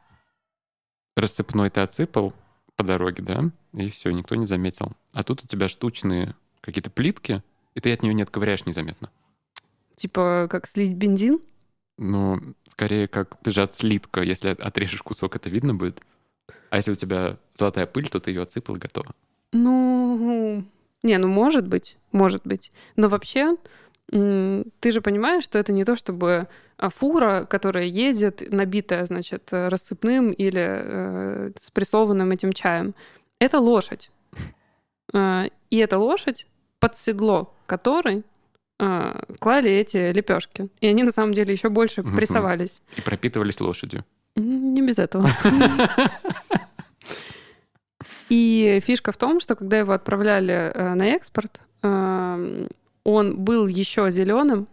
Рассыпной 1.15 1.69
ты 1.69 1.79
отсыпал 1.79 2.33
по 2.75 2.83
дороге, 2.83 3.23
да, 3.23 3.51
и 3.71 3.89
все, 3.89 4.11
никто 4.11 4.35
не 4.35 4.45
заметил. 4.45 4.91
А 5.13 5.23
тут 5.23 5.45
у 5.45 5.47
тебя 5.47 5.69
штучные 5.69 6.35
какие-то 6.59 6.89
плитки, 6.89 7.41
и 7.73 7.79
ты 7.79 7.93
от 7.93 8.03
нее 8.03 8.13
не 8.13 8.23
отковыряешь 8.23 8.65
незаметно. 8.65 9.09
Типа, 9.95 10.47
как 10.49 10.67
слить 10.67 10.93
бензин? 10.93 11.39
Ну, 11.97 12.39
скорее 12.67 13.07
как 13.07 13.37
ты 13.43 13.51
же 13.51 13.61
от 13.61 13.75
слитка, 13.75 14.21
если 14.21 14.49
отрежешь 14.49 15.01
кусок, 15.01 15.35
это 15.35 15.49
видно 15.49 15.75
будет. 15.75 16.01
А 16.69 16.77
если 16.77 16.91
у 16.91 16.95
тебя 16.95 17.37
золотая 17.53 17.85
пыль, 17.85 18.09
то 18.09 18.19
ты 18.19 18.31
ее 18.31 18.41
отсыпал 18.41 18.75
и 18.75 18.79
готово. 18.79 19.13
Ну, 19.51 20.65
не, 21.03 21.17
ну 21.17 21.27
может 21.27 21.67
быть, 21.67 21.97
может 22.11 22.41
быть. 22.45 22.71
Но 22.95 23.07
вообще, 23.07 23.57
ты 24.07 24.91
же 24.91 25.01
понимаешь, 25.01 25.43
что 25.43 25.59
это 25.59 25.71
не 25.71 25.85
то, 25.85 25.95
чтобы 25.95 26.47
а, 26.77 26.89
фура, 26.89 27.45
которая 27.49 27.85
едет, 27.85 28.41
набитая, 28.51 29.05
значит, 29.05 29.49
рассыпным 29.51 30.31
или 30.31 30.61
э, 30.61 31.51
спрессованным 31.59 32.31
этим 32.31 32.53
чаем. 32.53 32.95
Это 33.39 33.59
лошадь. 33.59 34.11
Э, 35.13 35.49
И 35.69 35.77
эта 35.77 35.99
лошадь 35.99 36.47
под 36.79 36.97
седло 36.97 37.53
которой 37.67 38.23
клали 39.39 39.69
эти 39.69 40.11
лепешки. 40.11 40.69
И 40.81 40.87
они 40.87 41.03
на 41.03 41.11
самом 41.11 41.33
деле 41.33 41.53
еще 41.53 41.69
больше 41.69 42.01
Мгм. 42.03 42.15
прессовались. 42.15 42.81
И 42.97 43.01
пропитывались 43.01 43.59
лошадью. 43.61 44.03
Не 44.35 44.81
без 44.81 44.97
этого. 44.99 45.29
И 48.29 48.79
фишка 48.83 49.11
в 49.11 49.17
том, 49.17 49.39
что 49.39 49.55
когда 49.55 49.77
его 49.79 49.93
отправляли 49.93 50.53
э, 50.73 50.93
на 50.95 51.05
экспорт, 51.09 51.61
э, 51.83 52.67
он 53.03 53.37
был 53.37 53.67
еще 53.67 54.09
зеленым, 54.09 54.67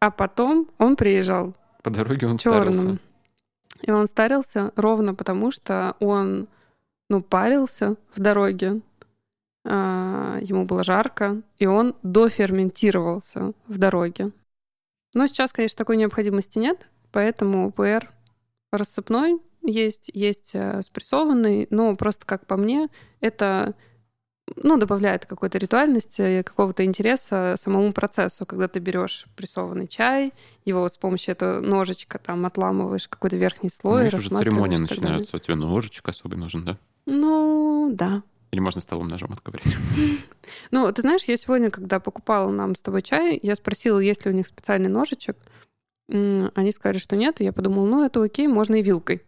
а 0.00 0.10
потом 0.10 0.68
он 0.78 0.96
приезжал 0.96 1.54
По 1.82 1.90
дороге 1.90 2.26
он 2.26 2.38
старился. 2.38 2.72
черным. 2.72 2.98
И 3.82 3.90
он 3.90 4.06
старился 4.08 4.72
ровно 4.76 5.14
потому, 5.14 5.50
что 5.50 5.96
он 6.00 6.48
ну, 7.10 7.20
парился 7.22 7.96
в 8.14 8.20
дороге, 8.20 8.68
а, 8.76 8.80
ему 9.70 10.64
было 10.64 10.82
жарко, 10.82 11.42
и 11.58 11.66
он 11.66 11.94
доферментировался 12.02 13.52
в 13.66 13.78
дороге. 13.78 14.32
Но 15.14 15.26
сейчас, 15.26 15.52
конечно, 15.52 15.76
такой 15.78 15.96
необходимости 15.96 16.58
нет, 16.58 16.86
поэтому 17.12 17.70
ПР 17.72 18.10
рассыпной 18.72 19.38
есть, 19.62 20.10
есть 20.12 20.52
э, 20.54 20.82
спрессованный, 20.82 21.66
но 21.70 21.94
просто, 21.96 22.26
как 22.26 22.46
по 22.46 22.56
мне, 22.56 22.88
это 23.20 23.74
ну, 24.56 24.78
добавляет 24.78 25.26
какой-то 25.26 25.58
ритуальности, 25.58 26.42
какого-то 26.42 26.84
интереса 26.84 27.54
самому 27.58 27.92
процессу, 27.92 28.46
когда 28.46 28.68
ты 28.68 28.78
берешь 28.78 29.26
прессованный 29.36 29.88
чай, 29.88 30.32
его 30.64 30.80
вот 30.80 30.92
с 30.92 30.96
помощью 30.96 31.32
этого 31.32 31.60
ножичка 31.60 32.18
там 32.18 32.46
отламываешь 32.46 33.08
какой-то 33.08 33.36
верхний 33.36 33.70
Ну, 33.72 33.80
слой, 33.80 34.06
уже 34.06 34.18
церемонии 34.18 34.32
рассматриваешь 34.32 34.80
и 34.80 34.86
так 34.86 34.88
далее. 34.88 35.02
начинаются. 35.02 35.36
У 35.36 35.40
тебя 35.40 35.56
ножичек 35.56 36.08
особый 36.08 36.38
нужен, 36.38 36.64
да? 36.64 36.78
Ну, 37.06 37.90
да. 37.92 38.22
Или 38.50 38.60
можно 38.60 38.80
столом 38.80 39.08
ножом 39.08 39.32
отковырять? 39.32 39.76
Ну, 40.70 40.90
ты 40.92 41.02
знаешь, 41.02 41.24
я 41.24 41.36
сегодня, 41.36 41.70
когда 41.70 42.00
покупала 42.00 42.50
нам 42.50 42.74
с 42.74 42.80
тобой 42.80 43.02
чай, 43.02 43.38
я 43.42 43.54
спросила, 43.54 43.98
есть 43.98 44.24
ли 44.24 44.30
у 44.30 44.34
них 44.34 44.46
специальный 44.46 44.88
ножичек. 44.88 45.36
Они 46.08 46.72
сказали, 46.72 46.98
что 46.98 47.16
нет, 47.16 47.40
и 47.40 47.44
я 47.44 47.52
подумала, 47.52 47.86
ну, 47.86 48.04
это 48.04 48.22
окей, 48.22 48.48
можно 48.48 48.76
и 48.76 48.82
вилкой. 48.82 49.22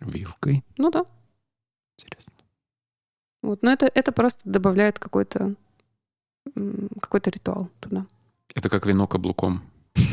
Вилкой. 0.00 0.64
Ну 0.78 0.90
да. 0.90 1.06
Интересно. 1.98 2.34
Вот. 3.42 3.62
Но 3.62 3.72
это, 3.72 3.90
это 3.92 4.12
просто 4.12 4.40
добавляет 4.44 4.98
какой-то 4.98 5.56
какой-то 7.00 7.30
ритуал 7.30 7.68
туда. 7.80 8.06
Это 8.54 8.68
как 8.68 8.86
вино 8.86 9.06
каблуком 9.06 9.62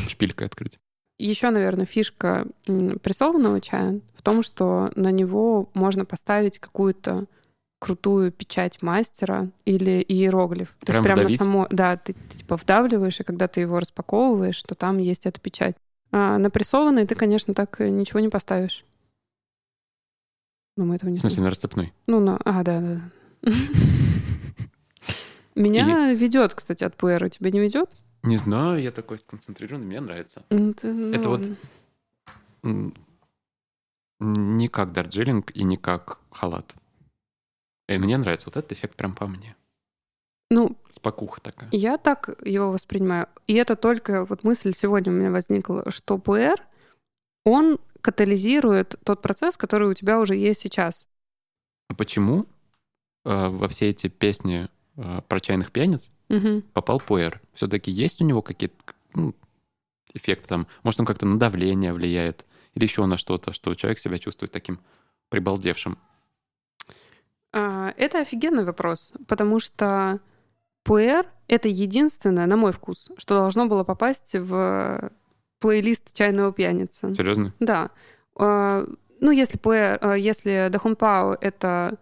шпилькой 0.08 0.46
открыть. 0.46 0.78
Еще, 1.18 1.50
наверное, 1.50 1.84
фишка 1.84 2.46
прессованного 2.64 3.60
чая 3.60 4.00
в 4.14 4.22
том, 4.22 4.42
что 4.42 4.90
на 4.94 5.10
него 5.10 5.68
можно 5.74 6.04
поставить 6.04 6.58
какую-то 6.58 7.26
крутую 7.80 8.30
печать 8.30 8.82
мастера 8.82 9.50
или 9.64 10.04
иероглиф. 10.06 10.76
То 10.80 10.86
Прям 10.92 10.96
есть 10.98 11.04
прямо 11.06 11.20
вдавить? 11.22 11.38
само, 11.40 11.66
да, 11.70 11.96
ты, 11.96 12.12
ты, 12.12 12.38
типа 12.38 12.56
вдавливаешь, 12.56 13.18
и 13.18 13.24
когда 13.24 13.48
ты 13.48 13.60
его 13.60 13.80
распаковываешь, 13.80 14.62
то 14.62 14.74
там 14.76 14.98
есть 14.98 15.26
эта 15.26 15.40
печать. 15.40 15.74
А 16.12 16.38
на 16.38 16.50
прессованный 16.50 17.06
ты, 17.06 17.14
конечно, 17.14 17.54
так 17.54 17.80
ничего 17.80 18.20
не 18.20 18.28
поставишь. 18.28 18.84
Но 20.76 20.84
мы 20.84 20.96
этого 20.96 21.10
не 21.10 21.16
В 21.16 21.20
смысле, 21.20 21.34
знаем. 21.36 21.44
на 21.44 21.50
расцепной? 21.50 21.92
Ну, 22.06 22.20
на... 22.20 22.36
А, 22.44 22.62
да, 22.62 22.80
да. 22.80 23.00
Меня 25.54 26.12
ведет, 26.12 26.54
кстати, 26.54 26.84
от 26.84 26.96
пуэра. 26.96 27.28
Тебя 27.28 27.50
не 27.50 27.60
ведет? 27.60 27.90
Не 28.22 28.36
знаю, 28.36 28.80
я 28.80 28.90
такой 28.90 29.18
сконцентрированный, 29.18 29.86
мне 29.86 30.00
нравится. 30.00 30.44
Ты- 30.48 30.92
ну 30.92 31.12
Это 31.14 31.28
вот 31.28 31.46
Не 34.20 34.68
как 34.68 34.92
дарджилинг 34.92 35.50
и 35.56 35.62
не 35.64 35.76
как 35.78 36.18
халат. 36.30 36.74
И 37.90 37.98
мне 37.98 38.16
нравится 38.16 38.46
вот 38.46 38.56
этот 38.56 38.70
эффект 38.72 38.94
прям 38.96 39.16
по 39.16 39.26
мне. 39.26 39.56
Ну, 40.48 40.76
Спокуха 40.90 41.40
такая. 41.40 41.68
Я 41.72 41.98
так 41.98 42.40
его 42.44 42.70
воспринимаю. 42.70 43.28
И 43.48 43.54
это 43.54 43.74
только 43.74 44.24
вот 44.24 44.44
мысль 44.44 44.72
сегодня 44.74 45.12
у 45.12 45.14
меня 45.16 45.30
возникла, 45.30 45.90
что 45.90 46.16
пуэр, 46.18 46.62
он 47.44 47.78
катализирует 48.00 48.94
тот 49.04 49.22
процесс, 49.22 49.56
который 49.56 49.88
у 49.88 49.94
тебя 49.94 50.20
уже 50.20 50.36
есть 50.36 50.60
сейчас. 50.60 51.06
А 51.88 51.94
почему 51.94 52.46
э, 53.24 53.48
во 53.48 53.66
все 53.68 53.90
эти 53.90 54.08
песни 54.08 54.68
э, 54.96 55.20
про 55.26 55.40
чайных 55.40 55.72
пьяниц 55.72 56.12
Мгм. 56.28 56.62
попал 56.72 57.00
пуэр? 57.00 57.40
Все-таки 57.54 57.90
есть 57.90 58.20
у 58.22 58.24
него 58.24 58.40
какие-то 58.40 58.76
ну, 59.14 59.34
эффекты 60.14 60.48
там? 60.48 60.68
Может, 60.84 61.00
он 61.00 61.06
как-то 61.06 61.26
на 61.26 61.38
давление 61.40 61.92
влияет? 61.92 62.44
Или 62.74 62.84
еще 62.84 63.04
на 63.06 63.16
что-то, 63.16 63.52
что 63.52 63.74
человек 63.74 63.98
себя 63.98 64.18
чувствует 64.18 64.52
таким 64.52 64.78
прибалдевшим? 65.28 65.98
А, 67.52 67.92
Это 67.96 68.20
офигенный 68.20 68.64
вопрос, 68.64 69.12
потому 69.26 69.60
что 69.60 70.20
пуэр— 70.84 71.26
это 71.48 71.68
единственное, 71.68 72.46
на 72.46 72.56
мой 72.56 72.72
вкус, 72.72 73.10
что 73.18 73.36
должно 73.36 73.66
было 73.66 73.84
попасть 73.84 74.34
в 74.34 75.10
плейлист 75.60 76.12
чайного 76.12 76.52
пьяницы. 76.52 77.14
Серьезно? 77.14 77.54
Да. 77.60 77.90
А, 78.36 78.84
Ну, 79.22 79.30
если 79.32 79.58
пуэр, 79.58 79.98
а, 80.00 80.14
если 80.16 80.68
Дахунпао— 80.70 81.36
это... 81.40 81.98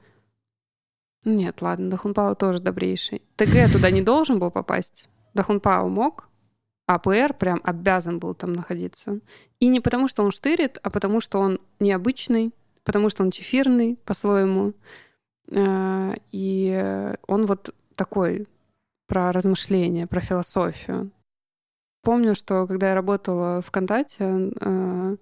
Нет, 1.24 1.62
ладно, 1.62 1.90
Дахунпао 1.90 2.36
тоже 2.36 2.60
добрейший. 2.60 3.22
ТГ 3.36 3.72
туда 3.72 3.90
не 3.90 4.02
должен 4.02 4.38
был 4.38 4.52
попасть. 4.52 5.08
Дахунпао 5.34 5.88
мог, 5.88 6.28
а 6.86 6.98
ПР 6.98 7.34
прям 7.34 7.60
обязан 7.64 8.18
был 8.18 8.34
там 8.34 8.52
находиться. 8.52 9.20
И 9.58 9.66
не 9.66 9.80
потому, 9.80 10.08
что 10.08 10.22
он 10.22 10.30
штырит, 10.30 10.78
а 10.82 10.90
потому, 10.90 11.20
что 11.20 11.40
он 11.40 11.60
необычный, 11.80 12.54
потому 12.84 13.10
что 13.10 13.24
он 13.24 13.30
чефирный 13.30 13.98
по-своему. 14.04 14.72
А, 15.54 16.14
И 16.30 17.14
он 17.26 17.46
вот 17.46 17.74
такой 17.94 18.46
про 19.06 19.32
размышления, 19.32 20.06
про 20.06 20.20
философию. 20.20 21.10
Помню, 22.02 22.34
что 22.34 22.66
когда 22.66 22.90
я 22.90 22.94
работала 22.94 23.60
в 23.60 23.66
ВКонтакте, 23.66 24.52
э, 24.60 25.16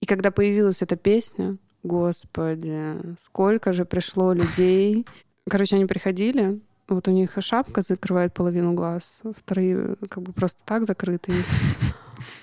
и 0.00 0.06
когда 0.06 0.30
появилась 0.30 0.82
эта 0.82 0.96
песня, 0.96 1.56
господи, 1.82 3.16
сколько 3.20 3.72
же 3.72 3.84
пришло 3.84 4.32
людей. 4.32 5.06
Короче, 5.48 5.76
они 5.76 5.86
приходили, 5.86 6.60
вот 6.88 7.06
у 7.06 7.10
них 7.10 7.36
шапка 7.40 7.82
закрывает 7.82 8.32
половину 8.32 8.72
глаз, 8.72 9.20
вторые 9.36 9.96
как 10.08 10.22
бы 10.22 10.32
просто 10.32 10.64
так 10.64 10.84
закрыты. 10.86 11.32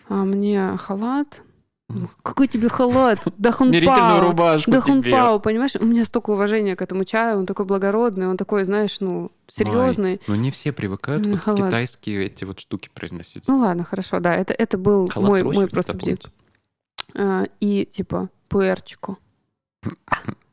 А 0.07 0.23
мне 0.23 0.77
халат. 0.77 1.41
Какой 2.23 2.47
тебе 2.47 2.67
халат? 2.67 3.19
Да 3.37 3.51
Смирительную 3.51 4.21
рубашку 4.21 4.71
да 4.71 4.81
тебе. 4.81 4.93
Хунпао, 4.93 5.39
понимаешь? 5.39 5.75
У 5.79 5.85
меня 5.85 6.03
столько 6.05 6.31
уважения 6.31 6.75
к 6.75 6.81
этому 6.81 7.03
чаю, 7.05 7.37
он 7.37 7.45
такой 7.45 7.65
благородный, 7.65 8.27
он 8.27 8.37
такой, 8.37 8.63
знаешь, 8.63 8.97
ну, 8.99 9.31
серьезный. 9.47 10.19
Но 10.27 10.35
не 10.35 10.49
все 10.49 10.71
привыкают 10.71 11.25
вот 11.27 11.39
халат. 11.39 11.67
китайские 11.67 12.25
эти 12.25 12.43
вот 12.43 12.59
штуки 12.59 12.89
произносить. 12.93 13.47
Ну 13.47 13.59
ладно, 13.59 13.83
хорошо, 13.83 14.19
да, 14.19 14.35
это, 14.35 14.53
это 14.53 14.77
был 14.79 15.09
Халат 15.09 15.29
мой, 15.29 15.43
мой 15.43 15.67
просто 15.67 15.93
бзик. 15.95 16.21
А, 17.13 17.45
и 17.59 17.85
типа 17.85 18.29
пуэрчику. 18.49 19.19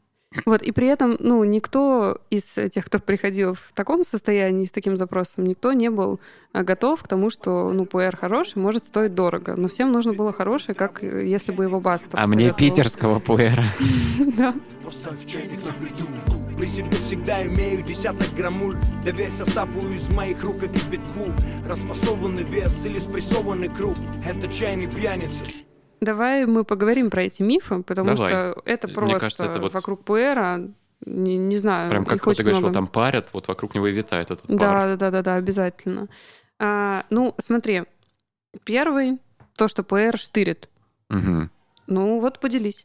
Вот, 0.46 0.62
и 0.62 0.72
при 0.72 0.86
этом, 0.86 1.16
ну, 1.18 1.42
никто 1.44 2.18
из 2.30 2.44
тех, 2.44 2.84
кто 2.84 2.98
приходил 2.98 3.54
в 3.54 3.72
таком 3.74 4.04
состоянии, 4.04 4.66
с 4.66 4.70
таким 4.70 4.96
запросом, 4.96 5.44
никто 5.44 5.72
не 5.72 5.90
был 5.90 6.20
а, 6.52 6.62
готов 6.62 7.02
к 7.02 7.08
тому, 7.08 7.30
что, 7.30 7.72
ну, 7.72 7.86
ПР 7.86 8.16
хороший, 8.16 8.58
может 8.58 8.86
стоить 8.86 9.14
дорого. 9.14 9.54
Но 9.56 9.68
всем 9.68 9.92
нужно 9.92 10.12
было 10.12 10.32
хорошее, 10.32 10.74
как 10.74 11.02
э, 11.02 11.26
если 11.26 11.52
бы 11.52 11.64
его 11.64 11.80
Баста 11.80 12.08
А 12.12 12.26
мне 12.26 12.52
питерского 12.52 13.18
пуэра. 13.18 13.64
Да. 14.36 14.54
При 16.58 16.66
себе 16.66 16.90
всегда 17.04 17.44
имею 17.44 17.82
десяток 17.82 18.28
граммуль 18.36 18.76
Доверься 19.04 19.44
стапу 19.44 19.80
из 19.88 20.08
моих 20.10 20.42
рук 20.44 20.62
и 20.62 20.68
кипятку 20.68 21.32
Расфасованный 21.66 22.44
вес 22.44 22.84
или 22.84 22.98
спрессованный 22.98 23.68
круг 23.68 23.96
Это 24.24 24.46
чайный 24.48 24.88
пьяница 24.88 25.42
Давай 26.02 26.46
мы 26.46 26.64
поговорим 26.64 27.10
про 27.10 27.22
эти 27.22 27.42
мифы, 27.42 27.80
потому 27.84 28.14
Давай. 28.16 28.28
что 28.28 28.62
это 28.64 28.88
Мне 28.88 28.94
просто 28.94 29.18
кажется, 29.20 29.44
это 29.44 29.60
вот- 29.60 29.72
вокруг 29.72 30.04
пуэра, 30.04 30.68
не, 31.06 31.36
не 31.36 31.56
знаю, 31.56 31.90
Прям 31.90 32.04
как 32.04 32.26
вот 32.26 32.36
ты 32.36 32.42
говоришь, 32.42 32.58
много. 32.58 32.70
вот 32.70 32.74
там 32.74 32.88
парят, 32.88 33.30
вот 33.32 33.46
вокруг 33.46 33.76
него 33.76 33.86
и 33.86 33.92
витает 33.92 34.32
этот 34.32 34.48
пар. 34.48 34.58
Да, 34.58 34.86
да, 34.88 34.96
да, 34.96 35.10
да, 35.12 35.22
да, 35.22 35.34
обязательно. 35.36 36.08
А, 36.58 37.06
ну, 37.10 37.36
смотри, 37.38 37.84
первый, 38.64 39.20
то, 39.56 39.68
что 39.68 39.84
ПР 39.84 40.18
штырит. 40.18 40.68
Мгм. 41.08 41.52
Ну, 41.86 42.18
вот 42.20 42.40
поделись. 42.40 42.84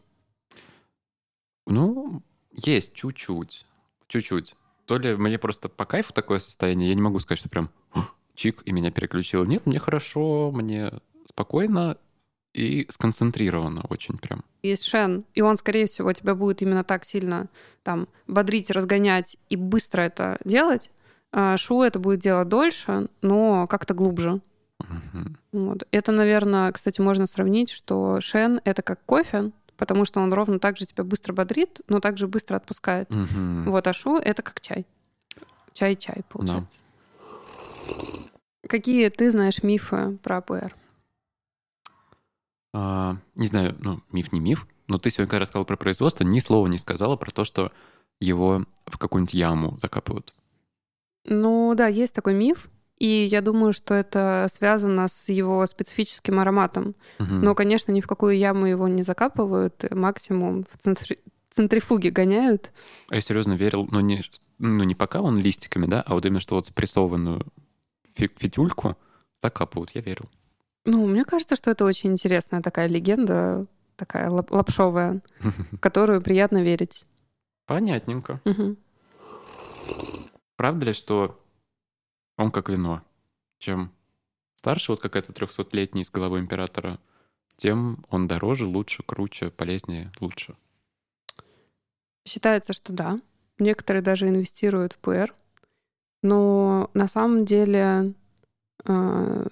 Ну, 1.66 2.22
есть 2.54 2.94
чуть-чуть. 2.94 3.66
Чуть-чуть. 4.08 4.56
То 4.86 5.00
ли 5.00 5.16
мне 5.16 5.40
просто 5.40 5.70
по 5.70 5.86
кайфу 5.86 6.14
такое 6.14 6.38
состояние, 6.38 6.90
я 6.90 6.96
не 6.96 7.02
могу 7.02 7.18
сказать, 7.20 7.40
что 7.40 7.50
прям 7.50 7.72
«Ух, 7.96 8.16
чик 8.36 8.62
и 8.66 8.72
меня 8.72 8.92
переключило. 8.92 9.44
Нет, 9.44 9.66
мне 9.66 9.80
хорошо, 9.80 10.52
мне 10.52 10.94
спокойно 11.26 11.98
и 12.54 12.88
сконцентрировано 12.90 13.82
очень 13.90 14.18
прям. 14.18 14.44
Есть 14.64 14.86
Шен, 14.86 15.26
и 15.34 15.42
он, 15.42 15.58
скорее 15.58 15.86
всего, 15.86 16.12
тебя 16.14 16.36
будет 16.36 16.62
именно 16.62 16.84
так 16.84 17.06
сильно 17.06 17.48
там 17.84 18.08
бодрить, 18.28 18.72
разгонять 18.72 19.38
и 19.50 19.56
быстро 19.56 20.02
это 20.02 20.38
делать. 20.44 20.90
А 21.32 21.58
Шу 21.58 21.84
это 21.84 22.00
будет 22.00 22.20
делать 22.20 22.48
дольше, 22.48 23.10
но 23.22 23.68
как-то 23.68 23.94
глубже. 23.94 24.42
Мгм. 24.80 25.38
Вот. 25.52 25.88
Это, 25.92 26.12
наверное, 26.12 26.72
кстати, 26.72 27.02
можно 27.02 27.28
сравнить, 27.28 27.70
что 27.70 28.22
Шен— 28.22 28.62
это 28.64 28.82
как 28.82 29.04
кофе, 29.06 29.52
потому 29.76 30.06
что 30.06 30.22
он 30.22 30.34
ровно 30.34 30.60
так 30.60 30.78
же 30.78 30.86
тебя 30.86 31.04
быстро 31.04 31.34
бодрит, 31.34 31.82
но 31.88 32.00
также 32.00 32.28
быстро 32.28 32.56
отпускает. 32.56 33.10
Мгм. 33.10 33.70
Вот, 33.70 33.88
а 33.88 33.94
Шу— 33.94 34.18
это 34.24 34.42
как 34.42 34.62
чай. 34.62 34.86
Чай-чай, 35.74 36.24
получается. 36.30 36.80
Какие 38.68 39.10
ты 39.10 39.30
знаешь 39.32 39.64
мифы 39.64 40.18
про 40.24 40.42
ПР? 40.42 40.76
А, 42.80 43.18
не 43.34 43.48
знаю, 43.48 43.76
ну, 43.80 44.02
миф 44.12 44.32
не 44.32 44.40
миф, 44.40 44.68
но 44.88 45.00
ты 45.00 45.10
сегодня, 45.10 45.30
когда 45.32 45.40
рассказала 45.40 45.64
про 45.66 45.78
производство, 45.78 46.24
ни 46.24 46.40
слова 46.40 46.68
не 46.68 46.78
сказала 46.78 47.16
про 47.16 47.32
то, 47.32 47.44
что 47.44 47.72
его 48.20 48.66
в 48.86 49.00
какую-нибудь 49.00 49.34
яму 49.34 49.80
закапывают. 49.80 50.36
Ну 51.26 51.74
да, 51.76 51.88
есть 51.88 52.14
такой 52.14 52.36
миф, 52.36 52.70
и 53.00 53.08
я 53.08 53.42
думаю, 53.42 53.74
что 53.74 53.96
это 53.96 54.48
связано 54.54 55.08
с 55.08 55.30
его 55.30 55.66
специфическим 55.66 56.40
ароматом. 56.40 56.94
Мгм. 57.18 57.42
Но, 57.42 57.56
конечно, 57.56 57.92
ни 57.92 58.00
в 58.02 58.06
какую 58.06 58.38
яму 58.38 58.68
его 58.68 58.88
не 58.88 59.02
закапывают, 59.02 59.84
максимум 59.90 60.64
в 60.64 60.78
центри- 60.78 61.20
центрифуге 61.50 62.12
гоняют. 62.12 62.74
А 63.10 63.16
я 63.16 63.22
серьезно 63.22 63.54
верил, 63.54 63.88
но 63.90 64.02
не, 64.02 64.22
ну, 64.60 64.84
не 64.84 64.94
пока 64.94 65.22
он 65.22 65.40
листиками, 65.40 65.88
да, 65.88 66.04
а 66.04 66.14
вот 66.14 66.26
именно 66.28 66.42
что 66.42 66.54
вот 66.54 66.68
спрессованную 66.68 67.42
фи- 68.14 68.30
фитюльку 68.38 68.98
закапывают, 69.42 69.92
я 69.96 70.02
верил. 70.02 70.30
Ну, 70.88 71.06
мне 71.06 71.26
кажется, 71.26 71.58
что 71.58 71.70
это 71.70 71.84
очень 71.84 72.14
интересная 72.14 72.62
такая 72.62 72.88
легенда, 72.88 73.68
такая 73.98 74.30
лап- 74.30 74.52
лапшовая, 74.52 75.22
в 75.40 75.78
которую 75.80 76.22
приятно 76.22 76.64
верить. 76.64 77.06
Понятненько. 77.66 78.40
Мгм. 78.46 78.78
Правда 80.56 80.86
ли, 80.86 80.94
что 80.94 81.44
он 82.38 82.52
как 82.52 82.70
вино? 82.70 83.02
Чем 83.60 83.92
старше 84.56 84.94
вот 84.94 85.02
какая-то 85.02 85.34
300-летний 85.34 86.06
с 86.06 86.10
головой 86.10 86.40
императора, 86.40 87.00
тем 87.58 88.06
он 88.10 88.30
дороже, 88.30 88.66
лучше, 88.66 89.04
круче, 89.04 89.50
полезнее, 89.50 90.14
лучше. 90.22 90.56
Считается, 92.26 92.72
что 92.72 92.94
да. 92.94 93.20
Некоторые 93.60 94.02
даже 94.02 94.30
инвестируют 94.30 94.94
в 94.94 95.00
ПР. 95.00 95.36
Но 96.24 96.90
на 96.94 97.08
самом 97.10 97.44
деле 97.44 98.14
э, 98.86 99.48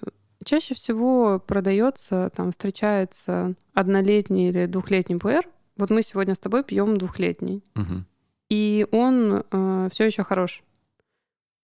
чаще 0.46 0.74
всего 0.74 1.38
продается, 1.38 2.30
там 2.34 2.52
встречается 2.52 3.54
однолетний 3.74 4.48
или 4.48 4.64
двухлетний 4.64 5.18
ПР. 5.18 5.46
Вот 5.76 5.90
мы 5.90 6.00
сегодня 6.00 6.34
с 6.34 6.40
тобой 6.40 6.64
пьем 6.64 6.96
двухлетний. 6.96 7.62
Мгм. 7.74 8.06
И 8.48 8.86
он 8.92 9.44
все 9.90 10.04
еще 10.04 10.22
хорош. 10.24 10.62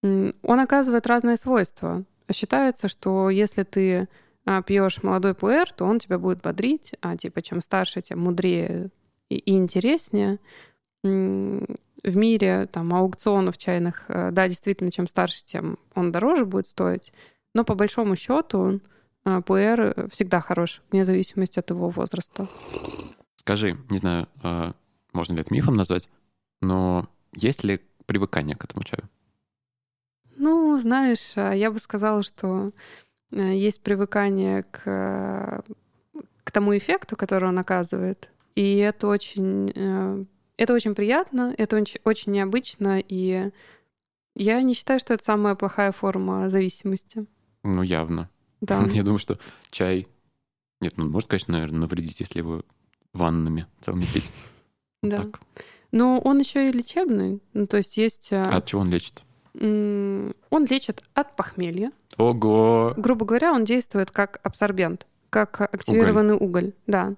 Он 0.02 0.60
оказывает 0.60 1.06
разные 1.06 1.36
свойства. 1.36 2.04
Считается, 2.30 2.88
что 2.88 3.30
если 3.30 3.62
ты 3.62 4.08
пьешь 4.66 5.02
молодой 5.02 5.34
пуэр, 5.34 5.72
то 5.72 5.84
он 5.86 6.00
тебя 6.00 6.18
будет 6.18 6.42
бодрить, 6.42 6.92
а 7.00 7.16
типа 7.16 7.40
чем 7.40 7.62
старше, 7.62 8.02
тем 8.02 8.20
мудрее 8.20 8.90
и, 9.28 9.36
и 9.36 9.52
интереснее. 9.52 10.40
В 11.02 12.16
мире 12.16 12.66
там 12.66 12.92
аукционов 12.92 13.58
чайных, 13.58 14.06
э, 14.08 14.30
да, 14.32 14.48
действительно, 14.48 14.90
чем 14.90 15.06
старше, 15.06 15.44
тем 15.44 15.78
он 15.94 16.10
дороже 16.10 16.44
будет 16.44 16.66
стоить. 16.66 17.12
Но 17.54 17.64
по 17.64 17.74
большому 17.74 18.16
счету 18.16 18.80
э, 19.24 19.42
пуэр 19.42 20.08
всегда 20.10 20.40
хорош, 20.40 20.82
вне 20.90 21.04
зависимости 21.04 21.58
от 21.58 21.70
его 21.70 21.90
возраста. 21.90 22.48
Скажи, 23.36 23.76
не 23.90 23.98
знаю, 23.98 24.28
а, 24.42 24.72
можно 25.12 25.34
ли 25.34 25.40
это 25.40 25.52
мифом 25.52 25.76
назвать, 25.76 26.08
но 26.60 27.08
есть 27.34 27.64
ли 27.64 27.80
привыкание 28.06 28.56
к 28.56 28.64
этому 28.64 28.84
чаю? 28.84 29.08
Ну, 30.36 30.78
знаешь, 30.78 31.34
я 31.36 31.70
бы 31.70 31.78
сказала, 31.78 32.22
что 32.22 32.72
э, 33.30 33.54
есть 33.54 33.82
привыкание 33.82 34.62
к, 34.64 34.82
э, 34.86 35.60
к 36.44 36.50
тому 36.50 36.76
эффекту, 36.76 37.16
который 37.16 37.48
он 37.48 37.58
оказывает. 37.58 38.30
И 38.54 38.76
это 38.78 39.06
очень, 39.08 39.72
э, 39.74 40.24
это 40.56 40.74
очень 40.74 40.94
приятно, 40.94 41.54
это 41.58 41.76
очень, 41.76 42.00
очень 42.04 42.32
необычно, 42.32 43.00
и 43.00 43.50
я 44.34 44.62
не 44.62 44.74
считаю, 44.74 45.00
что 45.00 45.14
это 45.14 45.24
самая 45.24 45.54
плохая 45.54 45.92
форма 45.92 46.48
зависимости. 46.48 47.26
Ну, 47.64 47.82
явно. 47.82 48.28
Да. 48.60 48.84
Я 48.92 49.02
думаю, 49.02 49.18
что 49.18 49.38
чай... 49.70 50.06
Нет, 50.80 50.94
ну, 50.96 51.08
может, 51.08 51.28
конечно, 51.28 51.52
наверное, 51.52 51.80
навредить, 51.80 52.20
если 52.20 52.38
его 52.38 52.62
ваннами 53.12 53.66
целыми 53.84 54.04
пить. 54.12 54.30
Да. 55.02 55.18
Так. 55.18 55.40
Но 55.92 56.18
он 56.18 56.38
еще 56.38 56.68
и 56.68 56.72
лечебный. 56.72 57.40
Ну, 57.52 57.66
то 57.66 57.76
есть 57.76 57.96
есть... 57.96 58.32
А 58.32 58.44
а, 58.44 58.56
от 58.56 58.66
чего 58.66 58.80
он 58.80 58.90
лечит? 58.90 59.22
Он 59.54 60.34
лечит 60.50 61.02
от 61.12 61.36
похмелья. 61.36 61.92
Ого! 62.16 62.94
Грубо 62.96 63.26
говоря, 63.26 63.52
он 63.52 63.64
действует 63.64 64.10
как 64.10 64.40
абсорбент, 64.42 65.06
как 65.28 65.60
активированный 65.60 66.34
уголь. 66.34 66.72
Да. 66.86 67.14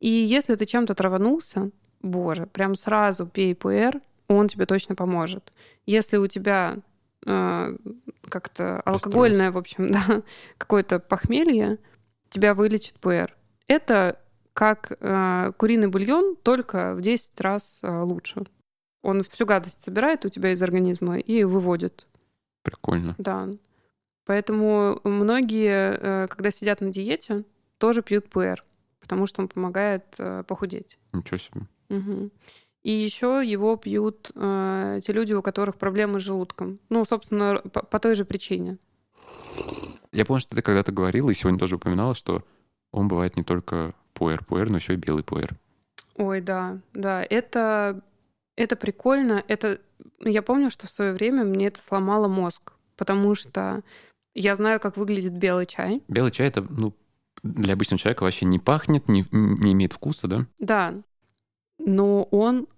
И 0.00 0.08
если 0.08 0.56
ты 0.56 0.66
чем-то 0.66 0.94
траванулся, 0.94 1.70
боже, 2.02 2.46
прям 2.46 2.74
сразу 2.74 3.26
пей 3.26 3.54
ПР, 3.54 4.00
он 4.28 4.48
тебе 4.48 4.66
точно 4.66 4.94
поможет. 4.94 5.52
Если 5.86 6.16
у 6.16 6.26
тебя 6.26 6.78
как-то 7.26 8.80
алкогольное, 8.82 9.50
в 9.50 9.58
общем, 9.58 9.92
да, 9.92 10.22
какое-то 10.58 10.98
похмелье, 11.00 11.78
тебя 12.28 12.54
вылечит 12.54 12.98
ПР. 13.00 13.34
Это 13.66 14.20
как 14.52 14.96
э, 15.00 15.52
куриный 15.58 15.88
бульон, 15.88 16.36
только 16.36 16.94
в 16.94 17.02
10 17.02 17.40
раз 17.40 17.80
э, 17.82 18.00
лучше. 18.00 18.46
Он 19.02 19.22
всю 19.22 19.44
гадость 19.44 19.82
собирает 19.82 20.24
у 20.24 20.30
тебя 20.30 20.52
из 20.52 20.62
организма 20.62 21.18
и 21.18 21.44
выводит. 21.44 22.06
Прикольно. 22.62 23.14
Да. 23.18 23.48
Поэтому 24.24 25.00
многие, 25.04 25.98
э, 26.00 26.26
когда 26.28 26.50
сидят 26.50 26.80
на 26.80 26.90
диете, 26.90 27.44
тоже 27.78 28.02
пьют 28.02 28.28
ПР, 28.30 28.64
потому 29.00 29.26
что 29.26 29.42
он 29.42 29.48
помогает 29.48 30.04
э, 30.18 30.42
похудеть. 30.46 30.98
Ничего 31.12 31.38
себе. 31.38 31.60
Мгм. 31.88 32.30
И 32.86 32.92
еще 32.92 33.42
его 33.44 33.76
пьют 33.76 34.30
э, 34.36 35.00
те 35.04 35.12
люди, 35.12 35.32
у 35.32 35.42
которых 35.42 35.74
проблемы 35.74 36.20
с 36.20 36.22
желудком. 36.22 36.78
Ну, 36.88 37.04
собственно, 37.04 37.60
по, 37.72 37.82
по 37.82 37.98
той 37.98 38.14
же 38.14 38.24
причине. 38.24 38.78
Я 40.12 40.24
помню, 40.24 40.40
что 40.40 40.54
ты 40.54 40.62
когда-то 40.62 40.92
говорила, 40.92 41.28
и 41.28 41.34
сегодня 41.34 41.58
тоже 41.58 41.74
упоминала, 41.74 42.14
что 42.14 42.44
он 42.92 43.08
бывает 43.08 43.36
не 43.36 43.42
только 43.42 43.92
пуэр-пуэр, 44.14 44.70
но 44.70 44.76
еще 44.76 44.94
и 44.94 44.98
белый 44.98 45.24
пуэр. 45.24 45.56
Ой, 46.14 46.40
да, 46.40 46.78
да, 46.94 47.26
это, 47.28 48.04
это 48.54 48.76
прикольно. 48.76 49.42
Это, 49.48 49.80
я 50.20 50.42
помню, 50.42 50.70
что 50.70 50.86
в 50.86 50.92
свое 50.92 51.12
время 51.12 51.42
мне 51.42 51.66
это 51.66 51.82
сломало 51.82 52.28
мозг, 52.28 52.74
потому 52.96 53.34
что 53.34 53.82
я 54.32 54.54
знаю, 54.54 54.78
как 54.78 54.96
выглядит 54.96 55.32
белый 55.32 55.66
чай. 55.66 56.04
Белый 56.06 56.30
чай 56.30 56.46
это, 56.46 56.64
ну, 56.70 56.94
для 57.42 57.72
обычного 57.72 57.98
человека 57.98 58.22
вообще 58.22 58.44
не 58.44 58.60
пахнет, 58.60 59.08
не, 59.08 59.26
не 59.32 59.72
имеет 59.72 59.92
вкуса, 59.92 60.28
да? 60.28 60.46
Да, 60.60 60.94
но 61.78 62.24
он, 62.24 62.68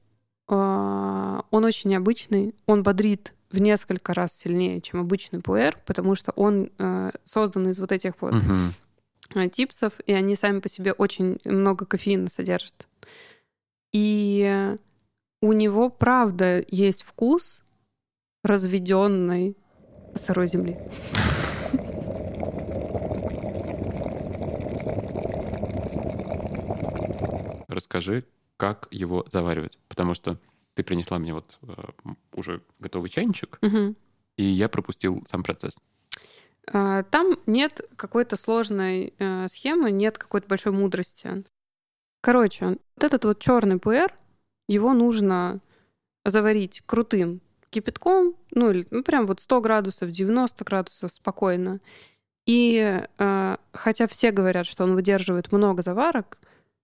он 0.48 1.64
очень 1.64 1.90
необычный, 1.90 2.54
он 2.66 2.82
бодрит 2.82 3.34
в 3.50 3.60
несколько 3.60 4.14
раз 4.14 4.32
сильнее, 4.32 4.80
чем 4.80 5.00
обычный 5.00 5.40
пуэр, 5.40 5.76
потому 5.86 6.14
что 6.14 6.32
он 6.32 6.70
э, 6.78 7.10
создан 7.24 7.68
из 7.68 7.78
вот 7.78 7.92
этих 7.92 8.20
вот 8.20 8.34
э, 9.34 9.48
типсов, 9.48 9.92
и 10.06 10.12
они 10.12 10.36
сами 10.36 10.60
по 10.60 10.68
себе 10.68 10.92
очень 10.92 11.38
много 11.44 11.86
кофеина 11.86 12.28
содержат. 12.28 12.88
И 13.92 14.76
у 15.40 15.52
него, 15.52 15.88
правда, 15.88 16.62
есть 16.68 17.02
вкус 17.02 17.62
разведенной 18.42 19.56
сырой 20.14 20.46
земли. 20.46 20.78
Расскажи, 27.68 28.24
как 28.58 28.88
его 28.90 29.24
заваривать, 29.30 29.78
потому 29.88 30.12
что 30.12 30.38
ты 30.74 30.82
принесла 30.82 31.18
мне 31.18 31.32
вот 31.32 31.58
э, 31.62 31.74
уже 32.34 32.60
готовый 32.78 33.08
чайничек, 33.08 33.58
Мгм. 33.62 33.96
и 34.36 34.44
я 34.44 34.68
пропустил 34.68 35.22
сам 35.26 35.42
процесс. 35.42 35.78
А, 36.70 37.02
Там 37.04 37.38
нет 37.46 37.80
какой-то 37.96 38.36
сложной 38.36 39.14
э, 39.18 39.48
схемы, 39.48 39.90
нет 39.90 40.18
какой-то 40.18 40.46
большой 40.46 40.72
мудрости. 40.72 41.44
Короче, 42.20 42.66
вот 42.96 43.04
этот 43.04 43.24
вот 43.24 43.38
черный 43.38 43.78
пуэр, 43.78 44.12
его 44.68 44.92
нужно 44.92 45.60
заварить 46.24 46.82
крутым 46.84 47.40
кипятком, 47.70 48.34
ну 48.50 48.70
или 48.70 48.86
ну, 48.90 49.02
прям 49.02 49.26
вот 49.26 49.40
100 49.40 49.60
градусов, 49.60 50.10
90 50.10 50.64
градусов 50.64 51.12
спокойно. 51.12 51.80
И 52.46 53.02
э, 53.18 53.56
хотя 53.72 54.06
все 54.08 54.30
говорят, 54.32 54.66
что 54.66 54.84
он 54.84 54.94
выдерживает 54.94 55.52
много 55.52 55.82
заварок, 55.82 56.38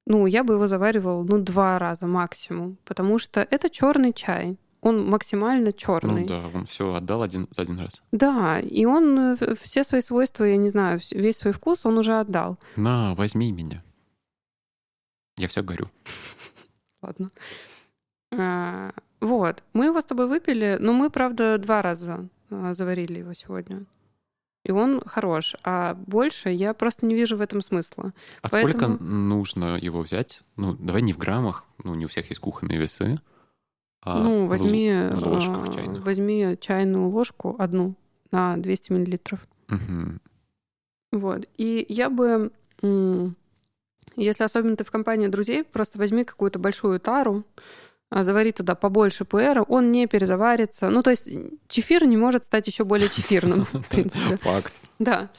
ну, 0.07 0.27
я 0.27 0.45
бы 0.45 0.55
его 0.55 0.67
заваривал, 0.67 1.25
ну, 1.25 1.39
два 1.39 1.79
раза 1.79 2.07
максимум, 2.07 2.77
потому 2.85 3.19
что 3.19 3.41
это 3.41 3.71
черный 3.71 4.13
чай. 4.13 4.59
Он 4.81 5.09
максимально 5.09 5.73
черный. 5.73 6.23
Ну 6.23 6.27
да, 6.27 6.51
он 6.53 6.67
все 6.67 6.95
отдал 6.95 7.23
один, 7.23 7.49
за 7.51 7.63
один 7.63 7.79
раз. 7.81 8.03
Да, 8.13 8.61
и 8.61 8.85
он 8.85 9.19
э, 9.19 9.55
все 9.63 9.83
свои 9.83 10.03
свойства, 10.03 10.45
я 10.45 10.59
не 10.59 10.69
знаю, 10.69 11.01
весь 11.13 11.39
свой 11.39 11.55
вкус 11.55 11.87
он 11.87 11.97
уже 11.97 12.21
отдал. 12.21 12.59
На, 12.77 13.15
возьми 13.15 13.51
меня. 13.51 13.83
Я 15.39 15.49
все 15.49 15.63
говорю. 15.63 15.89
Ладно. 17.03 17.31
А, 18.39 18.93
Вот, 19.21 19.63
мы 19.73 19.87
его 19.87 20.01
с 20.03 20.05
тобой 20.05 20.29
выпили, 20.29 20.77
но 20.81 20.93
мы, 20.93 21.09
правда, 21.09 21.57
два 21.57 21.81
раза 21.81 22.29
а, 22.51 22.75
заварили 22.75 23.21
его 23.21 23.33
сегодня. 23.33 23.87
И 24.65 24.73
он 24.73 25.03
хорош, 25.05 25.55
а 25.63 25.95
больше 25.95 26.49
я 26.49 26.73
просто 26.75 27.05
не 27.07 27.15
вижу 27.15 27.37
в 27.37 27.41
этом 27.43 27.61
смысла. 27.61 28.13
А 28.43 28.49
Поэтому- 28.49 28.73
сколько 28.97 29.05
нужно 29.05 29.77
его 29.77 30.01
взять? 30.01 30.41
Ну, 30.57 30.75
давай 30.75 31.03
не 31.03 31.13
в 31.13 31.19
граммах, 31.19 31.65
ну, 31.83 31.95
не 31.95 32.07
у 32.07 32.09
всех 32.09 32.29
есть 32.31 32.41
кухонные 32.41 32.79
весы. 32.79 33.21
а 34.07 34.19
ну, 34.23 34.47
возьми, 34.47 34.91
в 35.13 35.27
ложках 35.27 35.69
а, 35.69 35.73
чайных. 35.73 36.05
возьми 36.05 36.59
чайную 36.61 37.09
ложку 37.09 37.57
одну 37.59 37.95
на 38.31 38.57
200 38.59 38.93
миллилитров. 38.93 39.41
Мгм. 39.69 40.21
Вот. 41.13 41.49
И 41.57 41.87
я 41.89 42.11
бы, 42.11 42.53
если 44.17 44.45
особенно 44.45 44.77
ты 44.77 44.85
в 44.85 44.91
компании 44.91 45.29
друзей, 45.29 45.65
просто 45.65 45.97
возьми 45.99 46.25
какую-то 46.25 46.59
большую 46.59 47.01
тару, 47.01 47.45
а, 48.15 48.23
завари 48.23 48.53
туда 48.53 48.77
побольше 48.77 49.25
пуэра, 49.25 49.63
он 49.63 49.91
не 49.91 50.07
перезаварится. 50.07 50.89
Ну, 50.89 51.03
то 51.03 51.11
есть 51.11 51.29
чефир 51.67 52.07
не 52.07 52.17
может 52.17 52.45
стать 52.45 52.69
еще 52.69 52.85
более 52.85 53.09
чефирным, 53.09 53.65
в 53.73 53.89
принципе. 53.89 54.37
Факт. 54.37 54.81
Да. 55.01 55.31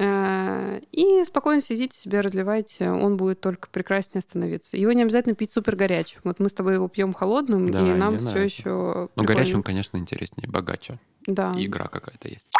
Э, 0.00 0.80
И 0.90 1.22
спокойно 1.24 1.60
сидите 1.60 1.96
себе, 1.96 2.20
разливайте, 2.20 2.90
он 2.90 3.16
будет 3.16 3.40
только 3.40 3.68
прекраснее 3.70 4.20
становиться. 4.20 4.76
Его 4.76 4.90
не 4.90 5.02
обязательно 5.02 5.36
пить 5.36 5.52
супер 5.52 5.76
горячим. 5.76 6.22
Вот 6.24 6.40
мы 6.40 6.48
с 6.48 6.52
тобой 6.52 6.74
его 6.74 6.88
пьем 6.88 7.12
холодным, 7.12 7.70
Да, 7.70 7.78
и 7.80 7.94
нам 7.94 8.18
все 8.18 8.40
еще. 8.40 9.08
Ну, 9.14 9.24
горячий 9.24 9.54
он, 9.54 9.62
конечно, 9.62 9.96
интереснее, 9.96 10.48
богаче. 10.48 10.98
Да. 11.28 11.54
И 11.56 11.66
игра 11.66 11.86
какая-то 11.86 12.26
есть. 12.28 12.50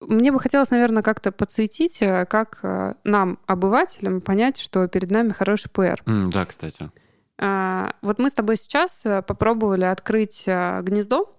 Мне 0.00 0.30
бы 0.30 0.38
хотелось, 0.38 0.70
наверное, 0.70 1.02
как-то 1.02 1.32
подсветить, 1.32 2.00
э, 2.02 2.24
как 2.26 2.60
э, 2.62 2.94
нам, 3.02 3.40
обывателям, 3.46 4.20
понять, 4.20 4.60
что 4.60 4.86
перед 4.86 5.10
нами 5.10 5.32
хороший 5.32 5.70
пуэр. 5.72 6.00
М, 6.06 6.30
да, 6.30 6.44
кстати. 6.46 6.92
А, 7.40 7.92
Вот 8.02 8.18
мы 8.18 8.30
с 8.30 8.34
тобой 8.34 8.56
сейчас 8.56 9.02
э, 9.06 9.22
попробовали 9.22 9.84
открыть 9.84 10.44
э, 10.46 10.80
гнездо 10.82 11.36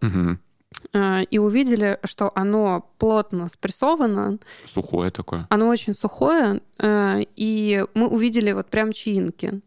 э, 0.93 1.23
и 1.23 1.38
увидели, 1.39 1.99
что 2.03 2.31
оно 2.35 2.89
плотно 2.97 3.49
спрессовано, 3.49 4.39
Сухое 4.65 5.12
такое. 5.12 5.45
оно 5.49 5.67
очень 5.67 5.93
сухое, 5.93 6.62
и 6.81 7.85
мы 7.93 8.07
увидели 8.07 8.51
вот 8.53 8.67
прям 8.67 8.93
чаинки. 8.93 9.62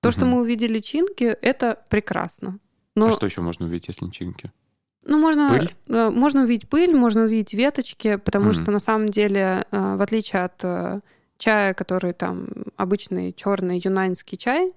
То, 0.00 0.10
что 0.10 0.26
Мгм. 0.26 0.34
мы 0.34 0.40
увидели 0.42 0.80
чаинки, 0.80 1.24
это 1.24 1.78
прекрасно. 1.88 2.58
Но, 2.96 3.08
А 3.08 3.12
что 3.12 3.26
еще 3.26 3.40
можно 3.40 3.66
увидеть, 3.66 3.88
если 3.88 4.04
не 4.04 4.12
чинки? 4.12 4.50
ну, 5.06 5.18
можно, 5.18 5.48
Пыль? 5.48 6.10
можно 6.10 6.42
увидеть 6.42 6.68
пыль, 6.68 6.94
можно 6.94 7.22
увидеть 7.22 7.54
веточки, 7.54 8.16
потому 8.16 8.46
Мгм. 8.46 8.54
что 8.54 8.70
на 8.70 8.80
самом 8.80 9.08
деле, 9.08 9.64
в 9.70 10.02
отличие 10.02 10.42
от 10.44 11.02
чая, 11.38 11.72
который 11.74 12.12
там 12.12 12.48
обычный 12.76 13.32
черный 13.32 13.80
юнаньский 13.82 14.36
чай, 14.36 14.72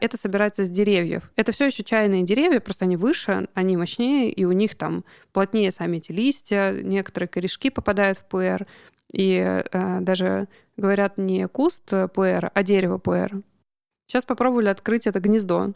это 0.00 0.16
собирается 0.16 0.64
с 0.64 0.70
деревьев. 0.70 1.30
Это 1.36 1.52
все 1.52 1.66
еще 1.66 1.84
чайные 1.84 2.22
деревья, 2.22 2.60
просто 2.60 2.84
они 2.84 2.96
выше, 2.96 3.48
они 3.54 3.76
мощнее, 3.76 4.30
и 4.30 4.44
у 4.44 4.52
них 4.52 4.74
там 4.74 5.04
плотнее 5.32 5.70
сами 5.72 5.98
эти 5.98 6.12
листья, 6.12 6.72
некоторые 6.72 7.28
корешки 7.28 7.70
попадают 7.70 8.18
в 8.18 8.24
пуэр, 8.26 8.66
и 9.12 9.36
э, 9.36 10.00
даже 10.00 10.48
говорят 10.76 11.18
не 11.18 11.46
куст 11.46 11.92
э, 11.92 12.08
пуэра, 12.08 12.50
а 12.52 12.62
дерево 12.62 12.98
пуэра. 12.98 13.42
Сейчас 14.06 14.24
попробовали 14.24 14.68
открыть 14.68 15.06
это 15.06 15.20
гнездо. 15.20 15.72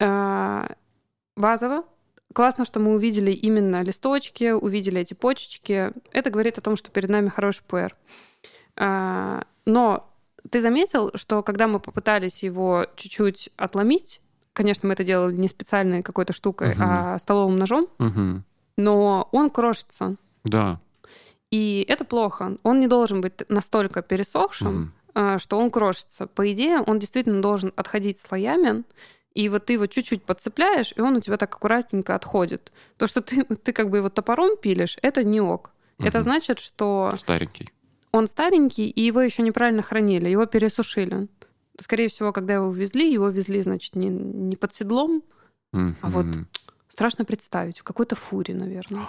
Э, 0.00 0.66
Базово 1.36 1.84
Классно, 2.36 2.66
что 2.66 2.80
мы 2.80 2.94
увидели 2.94 3.30
именно 3.30 3.82
листочки, 3.82 4.50
увидели 4.50 5.00
эти 5.00 5.14
почечки. 5.14 5.90
Это 6.12 6.28
говорит 6.28 6.58
о 6.58 6.60
том, 6.60 6.76
что 6.76 6.90
перед 6.90 7.08
нами 7.08 7.30
хороший 7.30 7.64
пуэр. 7.64 7.96
А, 8.76 9.46
Но 9.64 10.12
ты 10.50 10.60
заметил, 10.60 11.10
что 11.14 11.42
когда 11.42 11.66
мы 11.66 11.80
попытались 11.80 12.42
его 12.42 12.86
чуть-чуть 12.96 13.50
отломить, 13.56 14.20
конечно, 14.52 14.86
мы 14.88 14.94
это 14.94 15.04
делали 15.04 15.34
не 15.34 15.48
специальной 15.48 16.02
какой-то 16.02 16.32
штукой, 16.32 16.70
Мгм. 16.70 16.82
а 16.82 17.18
столовым 17.18 17.58
ножом, 17.58 17.88
Мгм. 17.98 18.44
но 18.76 19.28
он 19.32 19.50
крошится. 19.50 20.16
Да. 20.44 20.80
И 21.50 21.84
это 21.88 22.04
плохо. 22.04 22.58
Он 22.62 22.80
не 22.80 22.86
должен 22.88 23.20
быть 23.20 23.48
настолько 23.48 24.02
пересохшим, 24.02 24.92
а, 25.14 25.38
что 25.38 25.58
он 25.58 25.70
крошится. 25.70 26.26
По 26.26 26.50
идее, 26.52 26.80
он 26.80 26.98
действительно 26.98 27.40
должен 27.40 27.72
отходить 27.76 28.18
слоями, 28.20 28.84
и 29.34 29.48
вот 29.48 29.66
ты 29.66 29.74
его 29.74 29.86
чуть-чуть 29.86 30.24
подцепляешь, 30.24 30.92
и 30.96 31.00
он 31.00 31.16
у 31.16 31.20
тебя 31.20 31.36
так 31.36 31.54
аккуратненько 31.54 32.14
отходит. 32.14 32.72
То, 32.96 33.06
что 33.06 33.20
ты, 33.20 33.44
ты 33.44 33.72
как 33.72 33.90
бы 33.90 33.98
его 33.98 34.08
топором 34.08 34.56
пилишь, 34.56 34.96
это 35.02 35.22
не 35.24 35.40
ок. 35.40 35.70
Это 35.98 36.18
Мгм. 36.18 36.22
значит, 36.22 36.58
что 36.58 37.12
Старенький. 37.16 37.70
Он 38.16 38.26
старенький, 38.26 38.88
и 38.88 39.02
его 39.02 39.20
еще 39.20 39.42
неправильно 39.42 39.82
хранили, 39.82 40.28
его 40.28 40.46
пересушили. 40.46 41.28
Скорее 41.80 42.08
всего, 42.08 42.32
когда 42.32 42.54
его 42.54 42.70
везли, 42.70 43.12
его 43.12 43.28
везли, 43.28 43.62
значит, 43.62 43.94
не, 43.94 44.08
не 44.08 44.56
под 44.56 44.74
седлом. 44.74 45.22
А 45.72 45.94
вот. 46.02 46.26
Страшно 46.88 47.26
представить, 47.26 47.78
в 47.78 47.84
какой-то 47.84 48.16
фуре, 48.16 48.54
наверное. 48.54 49.06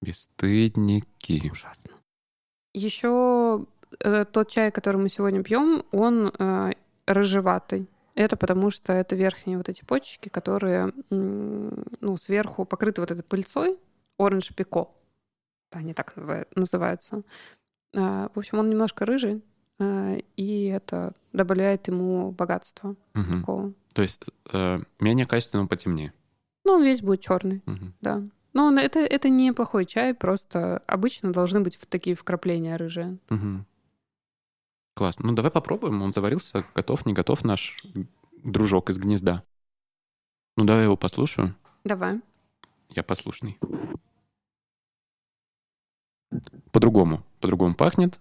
Бесстыдники. 0.00 1.50
Ужасно. 1.50 1.90
Еще 2.72 3.66
э, 4.00 4.24
тот 4.24 4.50
чай, 4.50 4.70
который 4.70 4.96
мы 4.96 5.08
сегодня 5.08 5.42
пьем, 5.42 5.84
он 5.92 6.32
э, 6.38 6.72
рыжеватый. 7.06 7.88
Это 8.14 8.36
потому, 8.36 8.70
что 8.70 8.94
это 8.94 9.14
верхние 9.16 9.58
вот 9.58 9.68
эти 9.68 9.84
почечки, 9.84 10.30
которые 10.30 10.92
ну, 11.10 12.16
сверху 12.16 12.64
покрыты 12.64 13.02
вот 13.02 13.10
этой 13.10 13.22
пыльцой. 13.22 13.78
Оранж 14.18 14.54
пико. 14.54 14.88
Они 15.70 15.92
так 15.92 16.16
называ- 16.16 16.46
называются. 16.54 17.22
Э, 17.94 18.28
в 18.34 18.38
общем, 18.38 18.58
он 18.58 18.68
немножко 18.70 19.04
рыжий, 19.06 19.42
э, 19.78 20.20
и 20.36 20.64
это 20.66 21.12
добавляет 21.32 21.88
ему 21.88 22.30
богатства 22.32 22.96
Мгм. 23.14 23.40
такого. 23.40 23.72
То 23.94 24.02
есть 24.02 24.22
э, 24.52 24.80
менее 25.00 25.26
качественно, 25.26 25.66
потемнее. 25.66 26.12
Ну, 26.64 26.72
он 26.74 26.82
весь 26.84 27.00
будет 27.02 27.20
черный, 27.20 27.62
Мгм. 27.66 27.94
да. 28.00 28.22
Но 28.52 28.66
он- 28.66 28.78
это, 28.78 28.98
это 29.00 29.28
не 29.28 29.52
плохой 29.52 29.84
чай, 29.86 30.14
просто 30.14 30.82
обычно 30.86 31.32
должны 31.32 31.60
быть 31.60 31.78
такие 31.88 32.16
вкрапления 32.16 32.76
рыжие. 32.76 33.18
Мгм. 33.28 33.66
Классно. 34.94 35.26
Ну, 35.28 35.34
давай 35.34 35.50
попробуем. 35.50 36.00
Он 36.00 36.12
заварился. 36.12 36.64
Готов, 36.74 37.04
не 37.04 37.12
готов 37.12 37.44
наш 37.44 37.76
дружок 38.42 38.88
из 38.88 38.98
гнезда. 38.98 39.42
Ну, 40.56 40.64
давай 40.64 40.84
его 40.84 40.96
послушаю. 40.96 41.54
Давай. 41.84 42.22
Я 42.88 43.02
послушный. 43.02 43.58
По-другому. 46.72 47.22
По-другому 47.46 47.76
пахнет. 47.76 48.18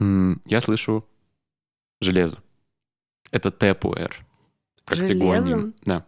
Я 0.00 0.60
слышу 0.62 1.04
железо. 2.00 2.38
Это 3.30 3.50
тепуэр. 3.50 4.24
Как 4.86 4.96
Железо? 4.96 5.12
тигуанин. 5.14 5.74
Да. 5.84 6.06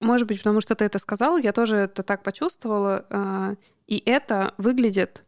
Может 0.00 0.26
быть, 0.26 0.38
потому 0.38 0.62
что 0.62 0.74
ты 0.74 0.86
это 0.86 0.98
сказал, 0.98 1.36
я 1.36 1.52
тоже 1.52 1.76
это 1.76 2.02
так 2.02 2.22
почувствовала. 2.22 3.04
а, 3.10 3.54
И 3.86 4.02
это 4.06 4.54
выглядит, 4.56 5.24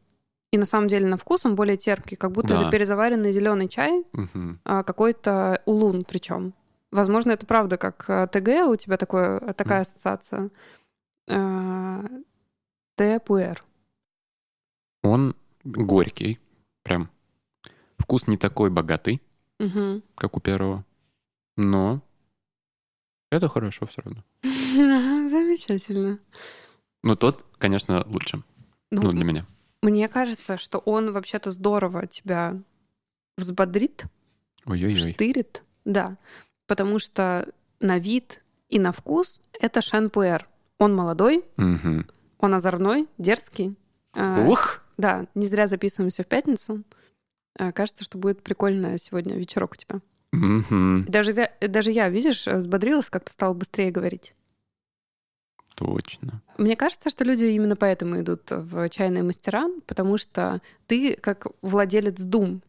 и 0.50 0.56
на 0.56 0.64
самом 0.64 0.88
деле 0.88 1.06
на 1.08 1.18
вкус 1.18 1.44
он 1.44 1.56
более 1.56 1.76
терпкий, 1.76 2.16
как 2.16 2.32
будто 2.32 2.48
Да. 2.48 2.62
это 2.62 2.70
перезаваренный 2.70 3.32
зеленый 3.32 3.68
чай, 3.68 4.02
а, 4.64 4.82
какой-то 4.82 5.60
улун 5.66 6.04
причем. 6.04 6.54
Возможно, 6.90 7.32
это 7.32 7.44
правда, 7.44 7.76
как 7.76 8.08
а, 8.08 8.26
ТГ, 8.28 8.66
у 8.66 8.76
тебя 8.76 8.96
такое, 8.96 9.40
такая 9.52 9.80
Мгм. 9.80 9.82
ассоциация. 9.82 10.50
Тепуэр. 12.96 13.62
Он 15.02 15.36
горький. 15.66 16.38
Прям. 16.82 17.10
Вкус 17.98 18.26
не 18.28 18.36
такой 18.36 18.70
богатый, 18.70 19.20
Мгм. 19.58 20.02
как 20.14 20.36
у 20.36 20.40
первого. 20.40 20.84
Но 21.56 22.02
Это 23.30 23.48
хорошо 23.48 23.86
все 23.86 24.02
равно. 24.02 24.22
Замечательно. 25.28 26.18
Но 27.02 27.16
тот, 27.16 27.44
конечно, 27.58 28.04
лучше. 28.06 28.42
Ну, 28.90 29.02
Ну, 29.02 29.10
для 29.10 29.24
меня. 29.24 29.46
Мне 29.82 30.08
кажется, 30.08 30.56
что 30.56 30.78
он 30.78 31.12
вообще-то 31.12 31.50
здорово 31.50 32.06
тебя 32.06 32.56
взбодрит, 33.36 34.04
Ой-ой-ой. 34.64 34.96
штырит. 35.12 35.64
Да. 35.84 36.16
Потому 36.66 36.98
что 37.00 37.52
на 37.80 37.98
вид 37.98 38.42
и 38.68 38.78
на 38.78 38.92
вкус 38.92 39.40
это 39.60 39.80
шен-пуэр. 39.80 40.48
Он 40.78 40.94
молодой, 40.94 41.44
Мгм. 41.56 42.06
он 42.38 42.54
озорной, 42.54 43.08
дерзкий. 43.18 43.74
А, 44.14 44.46
Ух! 44.46 44.82
Да, 44.96 45.26
не 45.34 45.46
зря 45.46 45.66
записываемся 45.66 46.22
в 46.22 46.26
пятницу. 46.26 46.82
А, 47.58 47.72
Кажется, 47.72 48.04
что 48.04 48.18
будет 48.18 48.42
прикольно 48.42 48.98
сегодня 48.98 49.36
вечерок 49.36 49.72
у 49.72 49.76
тебя. 49.76 50.00
И 50.32 51.10
Даже, 51.10 51.50
даже 51.60 51.90
я, 51.92 52.08
видишь, 52.08 52.46
взбодрилась, 52.46 53.08
как-то 53.10 53.32
стала 53.32 53.54
быстрее 53.54 53.90
говорить. 53.90 54.34
Точно. 55.74 56.42
Мне 56.56 56.74
кажется, 56.76 57.10
что 57.10 57.24
люди 57.24 57.44
именно 57.44 57.76
поэтому 57.76 58.20
идут 58.20 58.50
в 58.50 58.88
чайные 58.88 59.22
мастера, 59.22 59.68
потому 59.86 60.16
что 60.16 60.62
ты 60.86 61.16
как 61.16 61.46
владелец 61.60 62.20
дум. 62.22 62.62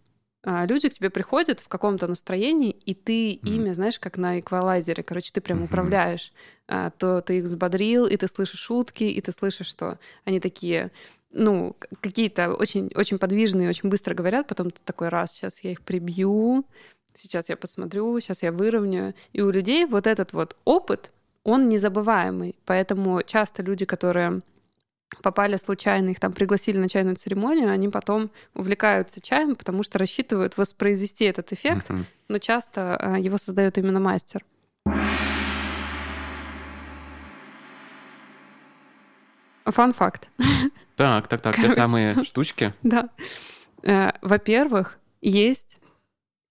А, 0.44 0.66
Люди 0.66 0.90
к 0.90 0.94
тебе 0.94 1.10
приходят 1.10 1.60
в 1.62 1.68
каком-то 1.70 2.08
настроении, 2.08 2.72
и 2.72 2.94
ты 2.94 3.40
Мгм. 3.44 3.54
ими, 3.54 3.72
знаешь, 3.74 4.00
как 4.00 4.18
на 4.18 4.40
эквалайзере. 4.40 5.04
Короче, 5.04 5.32
ты 5.34 5.40
прям 5.42 5.60
Мгм. 5.60 5.66
управляешь. 5.68 6.34
А, 6.68 6.90
То 6.92 7.22
ты 7.22 7.40
их 7.40 7.46
взбодрил, 7.46 8.06
и 8.08 8.18
ты 8.18 8.28
слышишь 8.28 8.60
шутки, 8.60 9.06
и 9.06 9.22
ты 9.22 9.32
слышишь, 9.32 9.68
что 9.68 10.00
они 10.26 10.40
такие, 10.42 10.92
ну, 11.32 11.76
какие-то 12.02 12.54
очень, 12.54 12.92
очень 12.96 13.18
подвижные, 13.20 13.70
очень 13.70 13.90
быстро 13.90 14.14
говорят. 14.14 14.48
Потом 14.48 14.72
ты 14.72 14.82
такой, 14.84 15.10
раз, 15.10 15.32
сейчас 15.34 15.64
я 15.64 15.72
их 15.72 15.82
прибью, 15.82 16.66
сейчас 17.14 17.50
я 17.50 17.58
посмотрю, 17.58 18.20
сейчас 18.20 18.44
я 18.44 18.52
выровняю. 18.52 19.14
И 19.34 19.42
у 19.42 19.50
людей 19.50 19.86
вот 19.86 20.08
этот 20.08 20.34
вот 20.34 20.56
опыт, 20.66 21.12
он 21.44 21.70
незабываемый. 21.70 22.58
Поэтому 22.66 23.22
часто 23.24 23.64
люди, 23.64 23.86
которые 23.86 24.42
попали 25.22 25.56
случайно, 25.56 26.10
их 26.10 26.20
там 26.20 26.34
пригласили 26.34 26.78
на 26.78 26.90
чайную 26.90 27.16
церемонию, 27.16 27.72
они 27.72 27.88
потом 27.88 28.30
увлекаются 28.54 29.22
чаем, 29.22 29.56
потому 29.56 29.84
что 29.84 30.00
рассчитывают 30.00 30.58
воспроизвести 30.58 31.24
этот 31.26 31.54
эффект, 31.54 31.90
Мгм. 31.90 32.06
но 32.28 32.40
часто 32.40 32.98
а, 32.98 33.18
его 33.18 33.38
создает 33.38 33.78
именно 33.78 34.02
мастер. 34.02 34.44
Фан-факт. 39.72 40.28
Так, 40.96 41.28
так, 41.28 41.42
так, 41.42 41.56
те 41.56 41.62
Короче. 41.64 41.82
самые 41.82 42.24
штучки. 42.26 42.74
Да. 42.84 43.10
Э, 43.84 44.12
Во-первых, 44.22 44.98
есть 45.22 45.78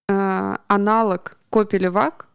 э, 0.09 0.57
аналог 0.69 1.39
копи-левак 1.51 2.27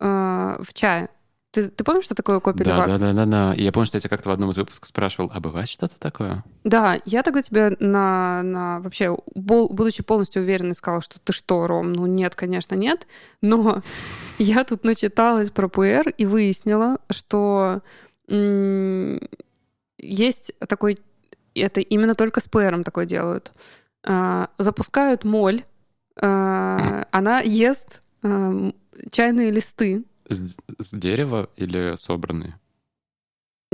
э, 0.00 0.56
в 0.60 0.72
чае. 0.74 1.08
Ты, 1.52 1.68
ты 1.68 1.84
помнишь, 1.84 2.04
что 2.04 2.14
такое 2.14 2.36
Да, 2.36 2.40
копи-левак? 2.40 2.86
да, 2.86 2.98
да, 2.98 3.12
да, 3.12 3.26
да. 3.26 3.54
И 3.54 3.62
я 3.62 3.72
помню, 3.72 3.86
что 3.86 3.96
я 3.96 4.00
тебя 4.00 4.08
как-то 4.08 4.30
в 4.30 4.32
одном 4.32 4.50
из 4.50 4.56
выпусков 4.56 4.88
спрашивал, 4.88 5.30
а 5.34 5.38
бывает 5.38 5.68
что-то 5.68 6.00
такое? 6.00 6.42
Да, 6.64 6.98
я 7.04 7.22
тогда 7.22 7.42
тебе 7.42 7.76
на, 7.78 8.42
на 8.42 8.80
вообще, 8.80 9.16
бол- 9.34 9.68
будучи 9.68 10.02
полностью 10.02 10.42
уверенной, 10.42 10.74
сказала, 10.74 11.02
что 11.02 11.20
ты 11.20 11.32
что, 11.34 11.66
Ром? 11.66 11.92
Ну 11.92 12.06
нет, 12.06 12.34
конечно, 12.34 12.74
нет. 12.74 13.06
Но 13.42 13.82
я 14.38 14.64
тут 14.64 14.82
начиталась 14.84 15.50
про 15.50 15.68
ПР 15.68 16.08
и 16.16 16.24
выяснила, 16.26 16.98
что 17.10 17.82
есть 20.02 20.52
такой, 20.68 20.98
это 21.54 21.80
именно 21.80 22.14
только 22.14 22.40
с 22.40 22.48
ПРом 22.48 22.84
такое 22.84 23.06
делают. 23.06 23.52
А, 24.04 24.50
Запускают 24.58 25.24
моль, 25.24 25.62
а, 26.20 27.06
она 27.10 27.40
ест 27.40 28.02
а, 28.22 28.72
чайные 29.10 29.50
листы, 29.50 30.04
С, 30.28 30.56
с 30.78 30.90
дерева 30.92 31.48
или 31.56 31.96
собранные? 31.96 32.58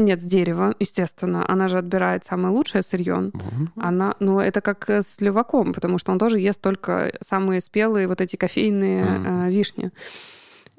нет, 0.00 0.20
с 0.20 0.26
дерева, 0.26 0.76
естественно. 0.78 1.44
Она 1.50 1.66
же 1.66 1.78
отбирает 1.78 2.24
самое 2.24 2.54
лучшее 2.54 2.84
сырье. 2.84 3.16
Мгм. 3.16 3.72
Она, 3.74 4.14
ну, 4.20 4.38
это 4.38 4.60
как 4.60 4.88
с 4.88 5.20
леваком, 5.20 5.72
потому 5.74 5.98
что 5.98 6.12
он 6.12 6.20
тоже 6.20 6.38
ест 6.38 6.60
только 6.60 7.12
самые 7.20 7.60
спелые 7.60 8.06
вот 8.06 8.20
эти 8.20 8.36
кофейные 8.36 9.04
Мгм. 9.04 9.26
э, 9.46 9.50
вишни. 9.50 9.90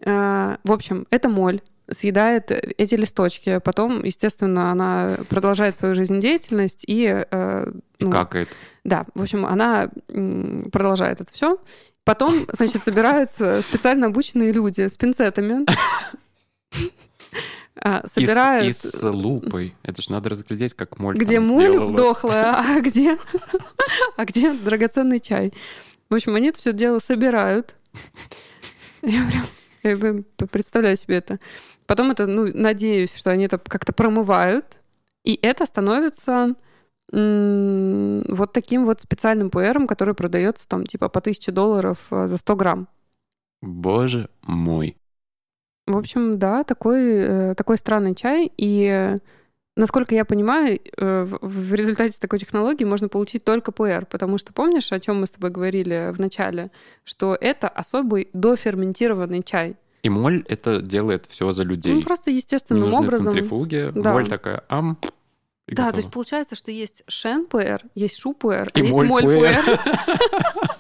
Э, 0.06 0.56
в 0.64 0.72
общем, 0.72 1.06
это 1.10 1.28
моль 1.28 1.62
съедает 1.92 2.52
эти 2.52 2.96
листочки. 2.96 3.60
Потом, 3.64 4.04
естественно, 4.04 4.72
она 4.72 5.18
продолжает 5.30 5.78
свою 5.78 5.96
жизнедеятельность 5.96 6.84
и... 6.88 7.26
э, 7.30 7.72
И 8.00 8.06
ну, 8.06 8.12
какает. 8.12 8.50
Да, 8.84 9.06
в 9.16 9.22
общем, 9.22 9.46
она 9.46 9.90
продолжает 10.72 11.22
это 11.22 11.32
все. 11.34 11.58
Потом, 12.04 12.36
значит, 12.54 12.84
собираются 12.84 13.62
специально 13.62 14.08
обученные 14.08 14.52
люди 14.52 14.88
с 14.88 14.98
пинцетами. 14.98 15.66
а, 17.82 18.02
И 18.04 18.08
с- 18.08 18.12
Собирают... 18.14 18.66
И 18.68 18.74
с, 18.74 19.02
лупой. 19.04 19.76
Это 19.84 20.02
же 20.02 20.12
надо 20.12 20.30
разглядеть, 20.30 20.74
как 20.74 20.98
моль 21.00 21.16
где 21.18 21.40
моль 21.40 21.70
сделала. 21.72 21.96
дохлая, 21.96 22.56
а 22.56 22.82
где, 22.82 23.18
а 24.18 24.26
где 24.26 24.52
драгоценный 24.54 25.20
чай. 25.20 25.54
В 26.10 26.16
общем, 26.16 26.36
они 26.36 26.50
это 26.50 26.60
все 26.60 26.74
дело 26.74 27.00
собирают. 27.00 27.76
Я 29.02 29.26
прям 29.30 29.46
я 29.84 29.96
прям 29.98 30.26
представляю 30.52 30.98
себе 30.98 31.18
это. 31.18 31.40
Потом 31.90 32.12
это, 32.12 32.28
ну, 32.28 32.48
надеюсь, 32.54 33.16
что 33.16 33.32
они 33.32 33.46
это 33.46 33.58
как-то 33.58 33.94
промывают, 33.94 34.78
и 35.24 35.40
это 35.42 35.66
становится 35.66 36.54
м, 37.12 38.22
вот 38.28 38.54
таким 38.54 38.86
вот 38.86 39.02
специальным 39.02 39.50
пуэром, 39.50 39.88
который 39.88 40.14
продается 40.14 40.70
там 40.70 40.86
типа 40.86 41.10
по 41.10 41.20
1000 41.20 41.52
долларов 41.52 41.98
э, 42.12 42.28
за 42.28 42.38
100 42.38 42.56
грамм. 42.56 42.88
Боже 43.64 44.30
мой. 44.44 44.98
В 45.88 45.98
общем, 45.98 46.38
да, 46.38 46.64
такой, 46.64 47.02
э, 47.02 47.56
такой 47.56 47.80
странный 47.80 48.14
чай. 48.14 48.52
И, 48.56 48.86
э, 48.86 49.18
насколько 49.76 50.14
я 50.14 50.26
понимаю, 50.26 50.80
в 50.96 51.74
результате 51.74 52.20
такой 52.20 52.38
технологии 52.38 52.84
можно 52.84 53.10
получить 53.10 53.44
только 53.44 53.72
пуэр. 53.72 54.06
Потому 54.06 54.38
что 54.38 54.54
помнишь, 54.54 54.92
о 54.92 55.00
чем 55.00 55.22
мы 55.22 55.26
с 55.26 55.32
тобой 55.32 55.50
говорили 55.50 56.12
в 56.14 56.20
начале? 56.20 56.70
Что 57.04 57.36
это 57.42 57.68
особый 57.68 58.30
доферментированный 58.34 59.42
чай. 59.42 59.76
И 60.04 60.10
моль 60.10 60.46
это 60.48 60.82
делает 60.82 61.26
все 61.30 61.52
за 61.52 61.64
людей. 61.64 61.94
Ну, 61.94 62.02
просто 62.02 62.32
Не 62.32 62.38
естественным 62.38 62.86
нужны 62.90 63.00
образом. 63.06 63.26
центрифуги. 63.34 63.92
Да. 63.94 64.14
Моль 64.14 64.28
такая, 64.28 64.64
ам, 64.70 64.98
и 65.68 65.76
Да, 65.76 65.84
готово. 65.84 65.92
то 65.94 66.00
есть 66.00 66.12
получается, 66.12 66.56
что 66.56 66.72
есть 66.72 67.04
шен 67.08 67.46
пуэр, 67.46 67.82
есть 67.96 68.18
шу 68.18 68.34
пуэр, 68.34 68.70
И 68.76 68.82
а 68.82 68.84
есть 68.84 68.96
моль 68.96 69.08
моль 69.08 69.24
пуэр. 69.24 69.64
пуэр. 69.66 69.80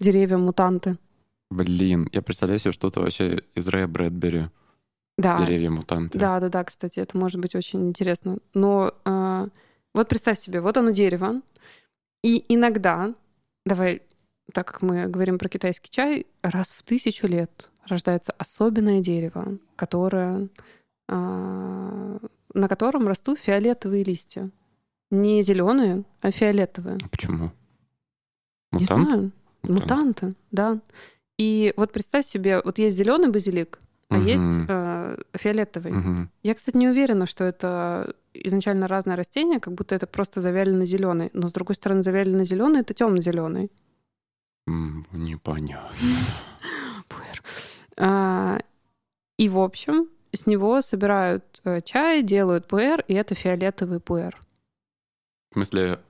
Деревья 0.00 0.36
мутанты. 0.36 0.96
Блин, 1.50 2.08
я 2.12 2.22
представляю 2.22 2.58
себе 2.58 2.72
что-то 2.72 3.00
вообще 3.00 3.42
из 3.54 3.68
Рэя 3.68 3.86
Брэдбери. 3.86 4.48
Да, 5.16 5.36
Деревья-мутанты. 5.36 6.16
Да, 6.16 6.38
да, 6.38 6.48
да, 6.48 6.62
кстати, 6.62 7.00
это 7.00 7.16
может 7.18 7.40
быть 7.40 7.56
очень 7.56 7.88
интересно. 7.88 8.38
Но 8.54 8.94
э, 9.04 9.48
вот 9.92 10.08
представь 10.08 10.38
себе, 10.38 10.60
вот 10.60 10.76
оно 10.76 10.90
дерево, 10.90 11.40
и 12.22 12.44
иногда, 12.48 13.14
давай, 13.64 14.02
так 14.52 14.66
как 14.66 14.82
мы 14.82 15.06
говорим 15.06 15.38
про 15.38 15.48
китайский 15.48 15.90
чай, 15.90 16.26
раз 16.42 16.72
в 16.72 16.82
тысячу 16.82 17.26
лет 17.26 17.70
рождается 17.86 18.32
особенное 18.38 19.00
дерево, 19.00 19.58
которое, 19.76 20.48
э, 21.08 22.18
на 22.54 22.68
котором 22.68 23.08
растут 23.08 23.38
фиолетовые 23.38 24.04
листья. 24.04 24.50
Не 25.10 25.42
зеленые, 25.42 26.04
а 26.20 26.30
фиолетовые. 26.30 26.98
А 27.02 27.08
почему? 27.08 27.50
Не 28.72 28.80
Мутант? 28.80 29.08
знаю. 29.08 29.32
Мутант. 29.62 29.80
Мутанты, 29.80 30.34
да. 30.50 30.80
И 31.38 31.72
вот 31.76 31.92
представь 31.92 32.26
себе, 32.26 32.60
вот 32.64 32.78
есть 32.78 32.96
зеленый 32.96 33.30
базилик, 33.30 33.80
а 34.10 34.18
есть 34.18 34.42
Мгм. 34.42 34.66
э, 34.68 35.16
фиолетовый. 35.36 35.92
Мгм. 35.92 36.30
Я, 36.42 36.54
кстати, 36.54 36.76
не 36.76 36.88
уверена, 36.88 37.26
что 37.26 37.44
это 37.44 38.14
изначально 38.32 38.88
разное 38.88 39.16
растение, 39.16 39.60
как 39.60 39.74
будто 39.74 39.94
это 39.94 40.06
просто 40.06 40.40
завялено 40.40 40.86
зеленый. 40.86 41.30
Но 41.34 41.48
с 41.48 41.52
другой 41.52 41.74
стороны, 41.76 42.02
завялено 42.02 42.44
зеленый 42.44 42.80
это 42.80 42.94
темно-зеленый. 42.94 43.70
Непонятно. 44.66 45.96
Пуэр. 47.08 47.42
А, 47.96 48.58
И, 49.38 49.48
в 49.48 49.58
общем, 49.58 50.08
с 50.32 50.46
него 50.46 50.82
собирают 50.82 51.60
э, 51.64 51.80
чай, 51.82 52.22
делают 52.22 52.66
пуэр, 52.66 53.04
и 53.08 53.14
это 53.14 53.34
фиолетовый 53.34 54.00
пуэр. 54.00 54.38
В 55.50 55.54
смысле, 55.54 56.00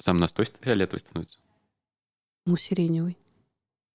сам 0.00 0.16
настой 0.16 0.46
фиолетовый 0.60 1.00
становится? 1.00 1.38
Ну, 2.46 2.56
сиреневый. 2.56 3.16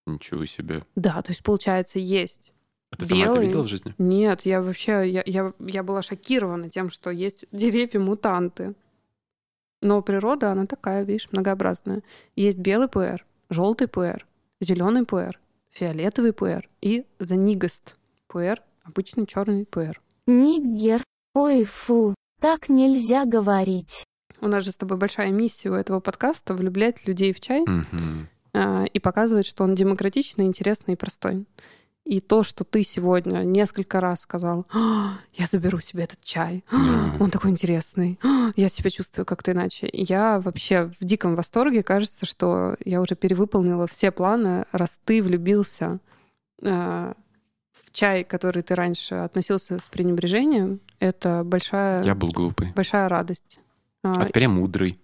Ничего 0.05 0.45
себе. 0.45 0.83
Да, 0.95 1.21
то 1.21 1.31
есть, 1.31 1.43
получается, 1.43 1.99
есть. 1.99 2.53
А 2.97 2.99
ты 3.01 3.05
сама 3.05 3.21
это 3.21 3.33
Белый. 3.33 3.45
видела 3.45 3.63
в 3.63 3.67
жизни? 3.67 3.93
Нет, 3.97 4.41
я 4.45 4.61
вообще, 4.61 5.09
я, 5.09 5.23
я, 5.25 5.53
я 5.59 5.83
была 5.83 6.01
шокирована 6.01 6.69
тем, 6.69 6.89
что 6.89 7.09
есть 7.09 7.45
деревья-мутанты. 7.51 8.73
Но 9.81 10.01
природа, 10.01 10.51
она 10.51 10.65
такая, 10.65 11.03
видишь, 11.03 11.27
многообразная. 11.31 12.01
Есть 12.35 12.57
белый 12.57 12.87
пуэр, 12.87 13.25
желтый 13.49 13.87
пуэр, 13.87 14.25
зеленый 14.61 15.05
пуэр, 15.05 15.39
фиолетовый 15.69 16.33
пуэр 16.33 16.69
и 16.81 17.05
the 17.19 17.35
nigest 17.37 17.95
пуэр, 18.27 18.61
обычный 18.83 19.27
черный 19.27 19.65
пуэр. 19.65 20.01
Ниггер. 20.25 21.03
Ой, 21.33 21.65
фу, 21.65 22.15
так 22.41 22.69
нельзя 22.69 23.25
говорить. 23.25 24.05
У 24.41 24.47
нас 24.47 24.63
же 24.63 24.71
с 24.71 24.77
тобой 24.77 24.97
большая 24.97 25.31
миссия 25.31 25.69
у 25.69 25.73
этого 25.73 25.99
подкаста 25.99 26.53
влюблять 26.53 27.05
людей 27.07 27.33
в 27.33 27.41
чай. 27.41 27.61
Мгм. 27.61 28.27
э, 28.53 28.85
и 28.87 28.99
показывает, 28.99 29.45
что 29.45 29.63
он 29.63 29.75
демократичный, 29.75 30.45
интересный 30.45 30.93
и 30.93 30.97
простой. 30.97 31.45
И 32.05 32.19
то, 32.19 32.43
что 32.43 32.63
ты 32.63 32.83
сегодня 32.83 33.39
несколько 33.39 33.99
раз 33.99 34.21
сказал, 34.21 34.67
«А, 34.71 35.13
я 35.33 35.47
заберу 35.47 35.79
себе 35.79 36.03
этот 36.03 36.21
чай, 36.23 36.63
А, 36.71 37.15
он 37.19 37.31
такой 37.31 37.49
интересный, 37.49 38.19
А, 38.23 38.51
я 38.55 38.69
себя 38.69 38.91
чувствую 38.91 39.25
как-то 39.25 39.53
иначе. 39.53 39.89
Я 39.91 40.39
вообще 40.39 40.91
в 40.99 41.03
диком 41.03 41.35
восторге. 41.35 41.81
Кажется, 41.81 42.27
что 42.27 42.75
я 42.85 43.01
уже 43.01 43.15
перевыполнила 43.15 43.87
все 43.87 44.11
планы, 44.11 44.65
раз 44.71 44.99
ты 45.03 45.21
влюбился 45.23 45.99
э, 46.61 47.13
в 47.73 47.91
чай, 47.91 48.23
который 48.23 48.61
ты 48.61 48.75
раньше 48.75 49.15
относился 49.15 49.79
с 49.79 49.87
пренебрежением. 49.89 50.79
Это 50.99 51.41
большая, 51.43 52.03
Я 52.03 52.13
был 52.13 52.29
глупый. 52.29 52.71
большая 52.75 53.09
радость. 53.09 53.57
А, 54.03 54.21
А 54.21 54.25
теперь 54.25 54.43
я 54.43 54.49
мудрый. 54.49 54.99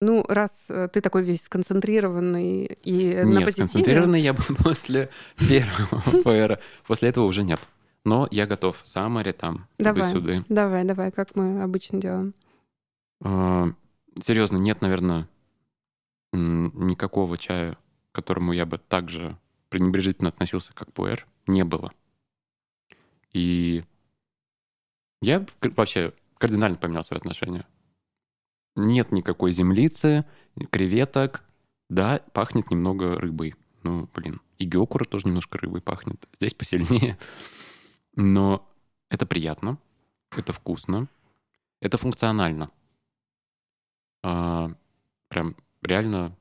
Ну, 0.00 0.24
раз 0.28 0.66
э, 0.68 0.88
ты 0.92 1.00
такой 1.00 1.22
весь 1.22 1.42
сконцентрированный 1.42 2.66
и 2.66 3.14
на 3.22 3.28
Нет, 3.28 3.44
позитиве, 3.44 3.68
сконцентрированный 3.68 4.20
я 4.20 4.34
был 4.34 4.44
после 4.62 5.10
первого 5.36 6.22
ПР. 6.22 6.60
После 6.86 7.08
этого 7.08 7.24
уже 7.24 7.42
нет. 7.42 7.60
Но 8.04 8.28
я 8.30 8.46
готов. 8.46 8.80
Самаре 8.84 9.32
там, 9.32 9.66
Давай. 9.78 10.02
туда-сюда. 10.02 10.44
давай, 10.48 10.84
давай, 10.84 11.10
как 11.10 11.34
мы 11.34 11.62
обычно 11.62 12.00
делаем. 12.00 12.34
А, 13.22 13.70
Серьезно, 14.20 14.56
нет, 14.56 14.80
наверное, 14.80 15.28
никакого 16.32 17.36
чая, 17.36 17.76
к 18.12 18.14
которому 18.14 18.52
я 18.52 18.64
бы 18.64 18.78
так 18.78 19.10
же 19.10 19.36
пренебрежительно 19.68 20.28
относился, 20.28 20.72
как 20.74 20.92
пуэр. 20.92 21.26
Не 21.46 21.64
было. 21.64 21.92
И 23.32 23.84
я 25.20 25.44
вообще 25.60 26.12
кардинально 26.38 26.76
поменял 26.76 27.04
свое 27.04 27.18
отношение. 27.18 27.66
Нет 28.76 29.10
никакой 29.10 29.52
землицы, 29.52 30.24
креветок. 30.70 31.42
Да, 31.88 32.20
пахнет 32.32 32.70
немного 32.70 33.18
рыбой. 33.18 33.54
Ну, 33.82 34.08
блин. 34.14 34.40
И 34.58 34.64
гёкура 34.64 35.04
тоже 35.04 35.26
немножко 35.28 35.58
рыбой 35.58 35.80
пахнет. 35.80 36.26
Здесь 36.34 36.54
посильнее. 36.54 37.18
Но 38.14 38.66
это 39.10 39.26
приятно, 39.26 39.78
это 40.36 40.52
вкусно, 40.52 41.08
это 41.80 41.98
функционально. 41.98 42.70
А, 44.22 44.70
прям 45.28 45.54
реально 45.82 46.36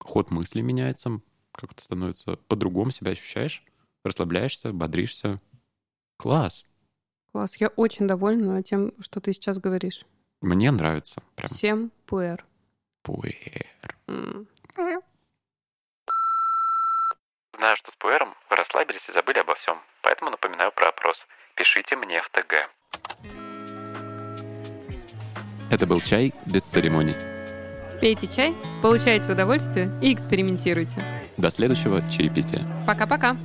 ход 0.00 0.30
мысли 0.30 0.62
меняется, 0.62 1.20
как-то 1.52 1.84
становится 1.84 2.36
по-другому 2.48 2.90
себя 2.90 3.12
ощущаешь, 3.12 3.62
расслабляешься, 4.04 4.72
бодришься. 4.72 5.40
Класс. 6.16 6.64
Класс, 7.32 7.56
я 7.56 7.68
очень 7.68 8.06
довольна 8.06 8.62
тем, 8.62 8.92
что 9.00 9.20
ты 9.20 9.32
сейчас 9.34 9.58
говоришь. 9.58 10.06
Мне 10.40 10.70
нравится. 10.70 11.22
Прям 11.34 11.48
Всем 11.48 11.90
пуэр. 12.06 12.44
пуэр. 13.02 13.66
Знаю, 17.56 17.76
что 17.76 17.90
с 17.90 17.96
пуэром 17.96 18.34
вы 18.50 18.56
расслабились 18.56 19.08
и 19.08 19.12
забыли 19.12 19.38
обо 19.38 19.54
всем, 19.54 19.78
поэтому 20.02 20.30
напоминаю 20.30 20.72
про 20.72 20.88
опрос. 20.88 21.26
Пишите 21.56 21.96
мне 21.96 22.20
в 22.20 22.28
ТГ. 22.30 22.70
Это 25.70 25.86
был 25.86 26.00
чай 26.00 26.34
без 26.44 26.62
церемоний. 26.62 27.16
Пейте 28.00 28.26
чай, 28.26 28.54
получайте 28.82 29.32
удовольствие 29.32 29.90
и 30.02 30.12
экспериментируйте. 30.12 31.02
До 31.38 31.50
следующего 31.50 32.02
чаепития. 32.10 32.62
Пока-пока. 32.86 33.36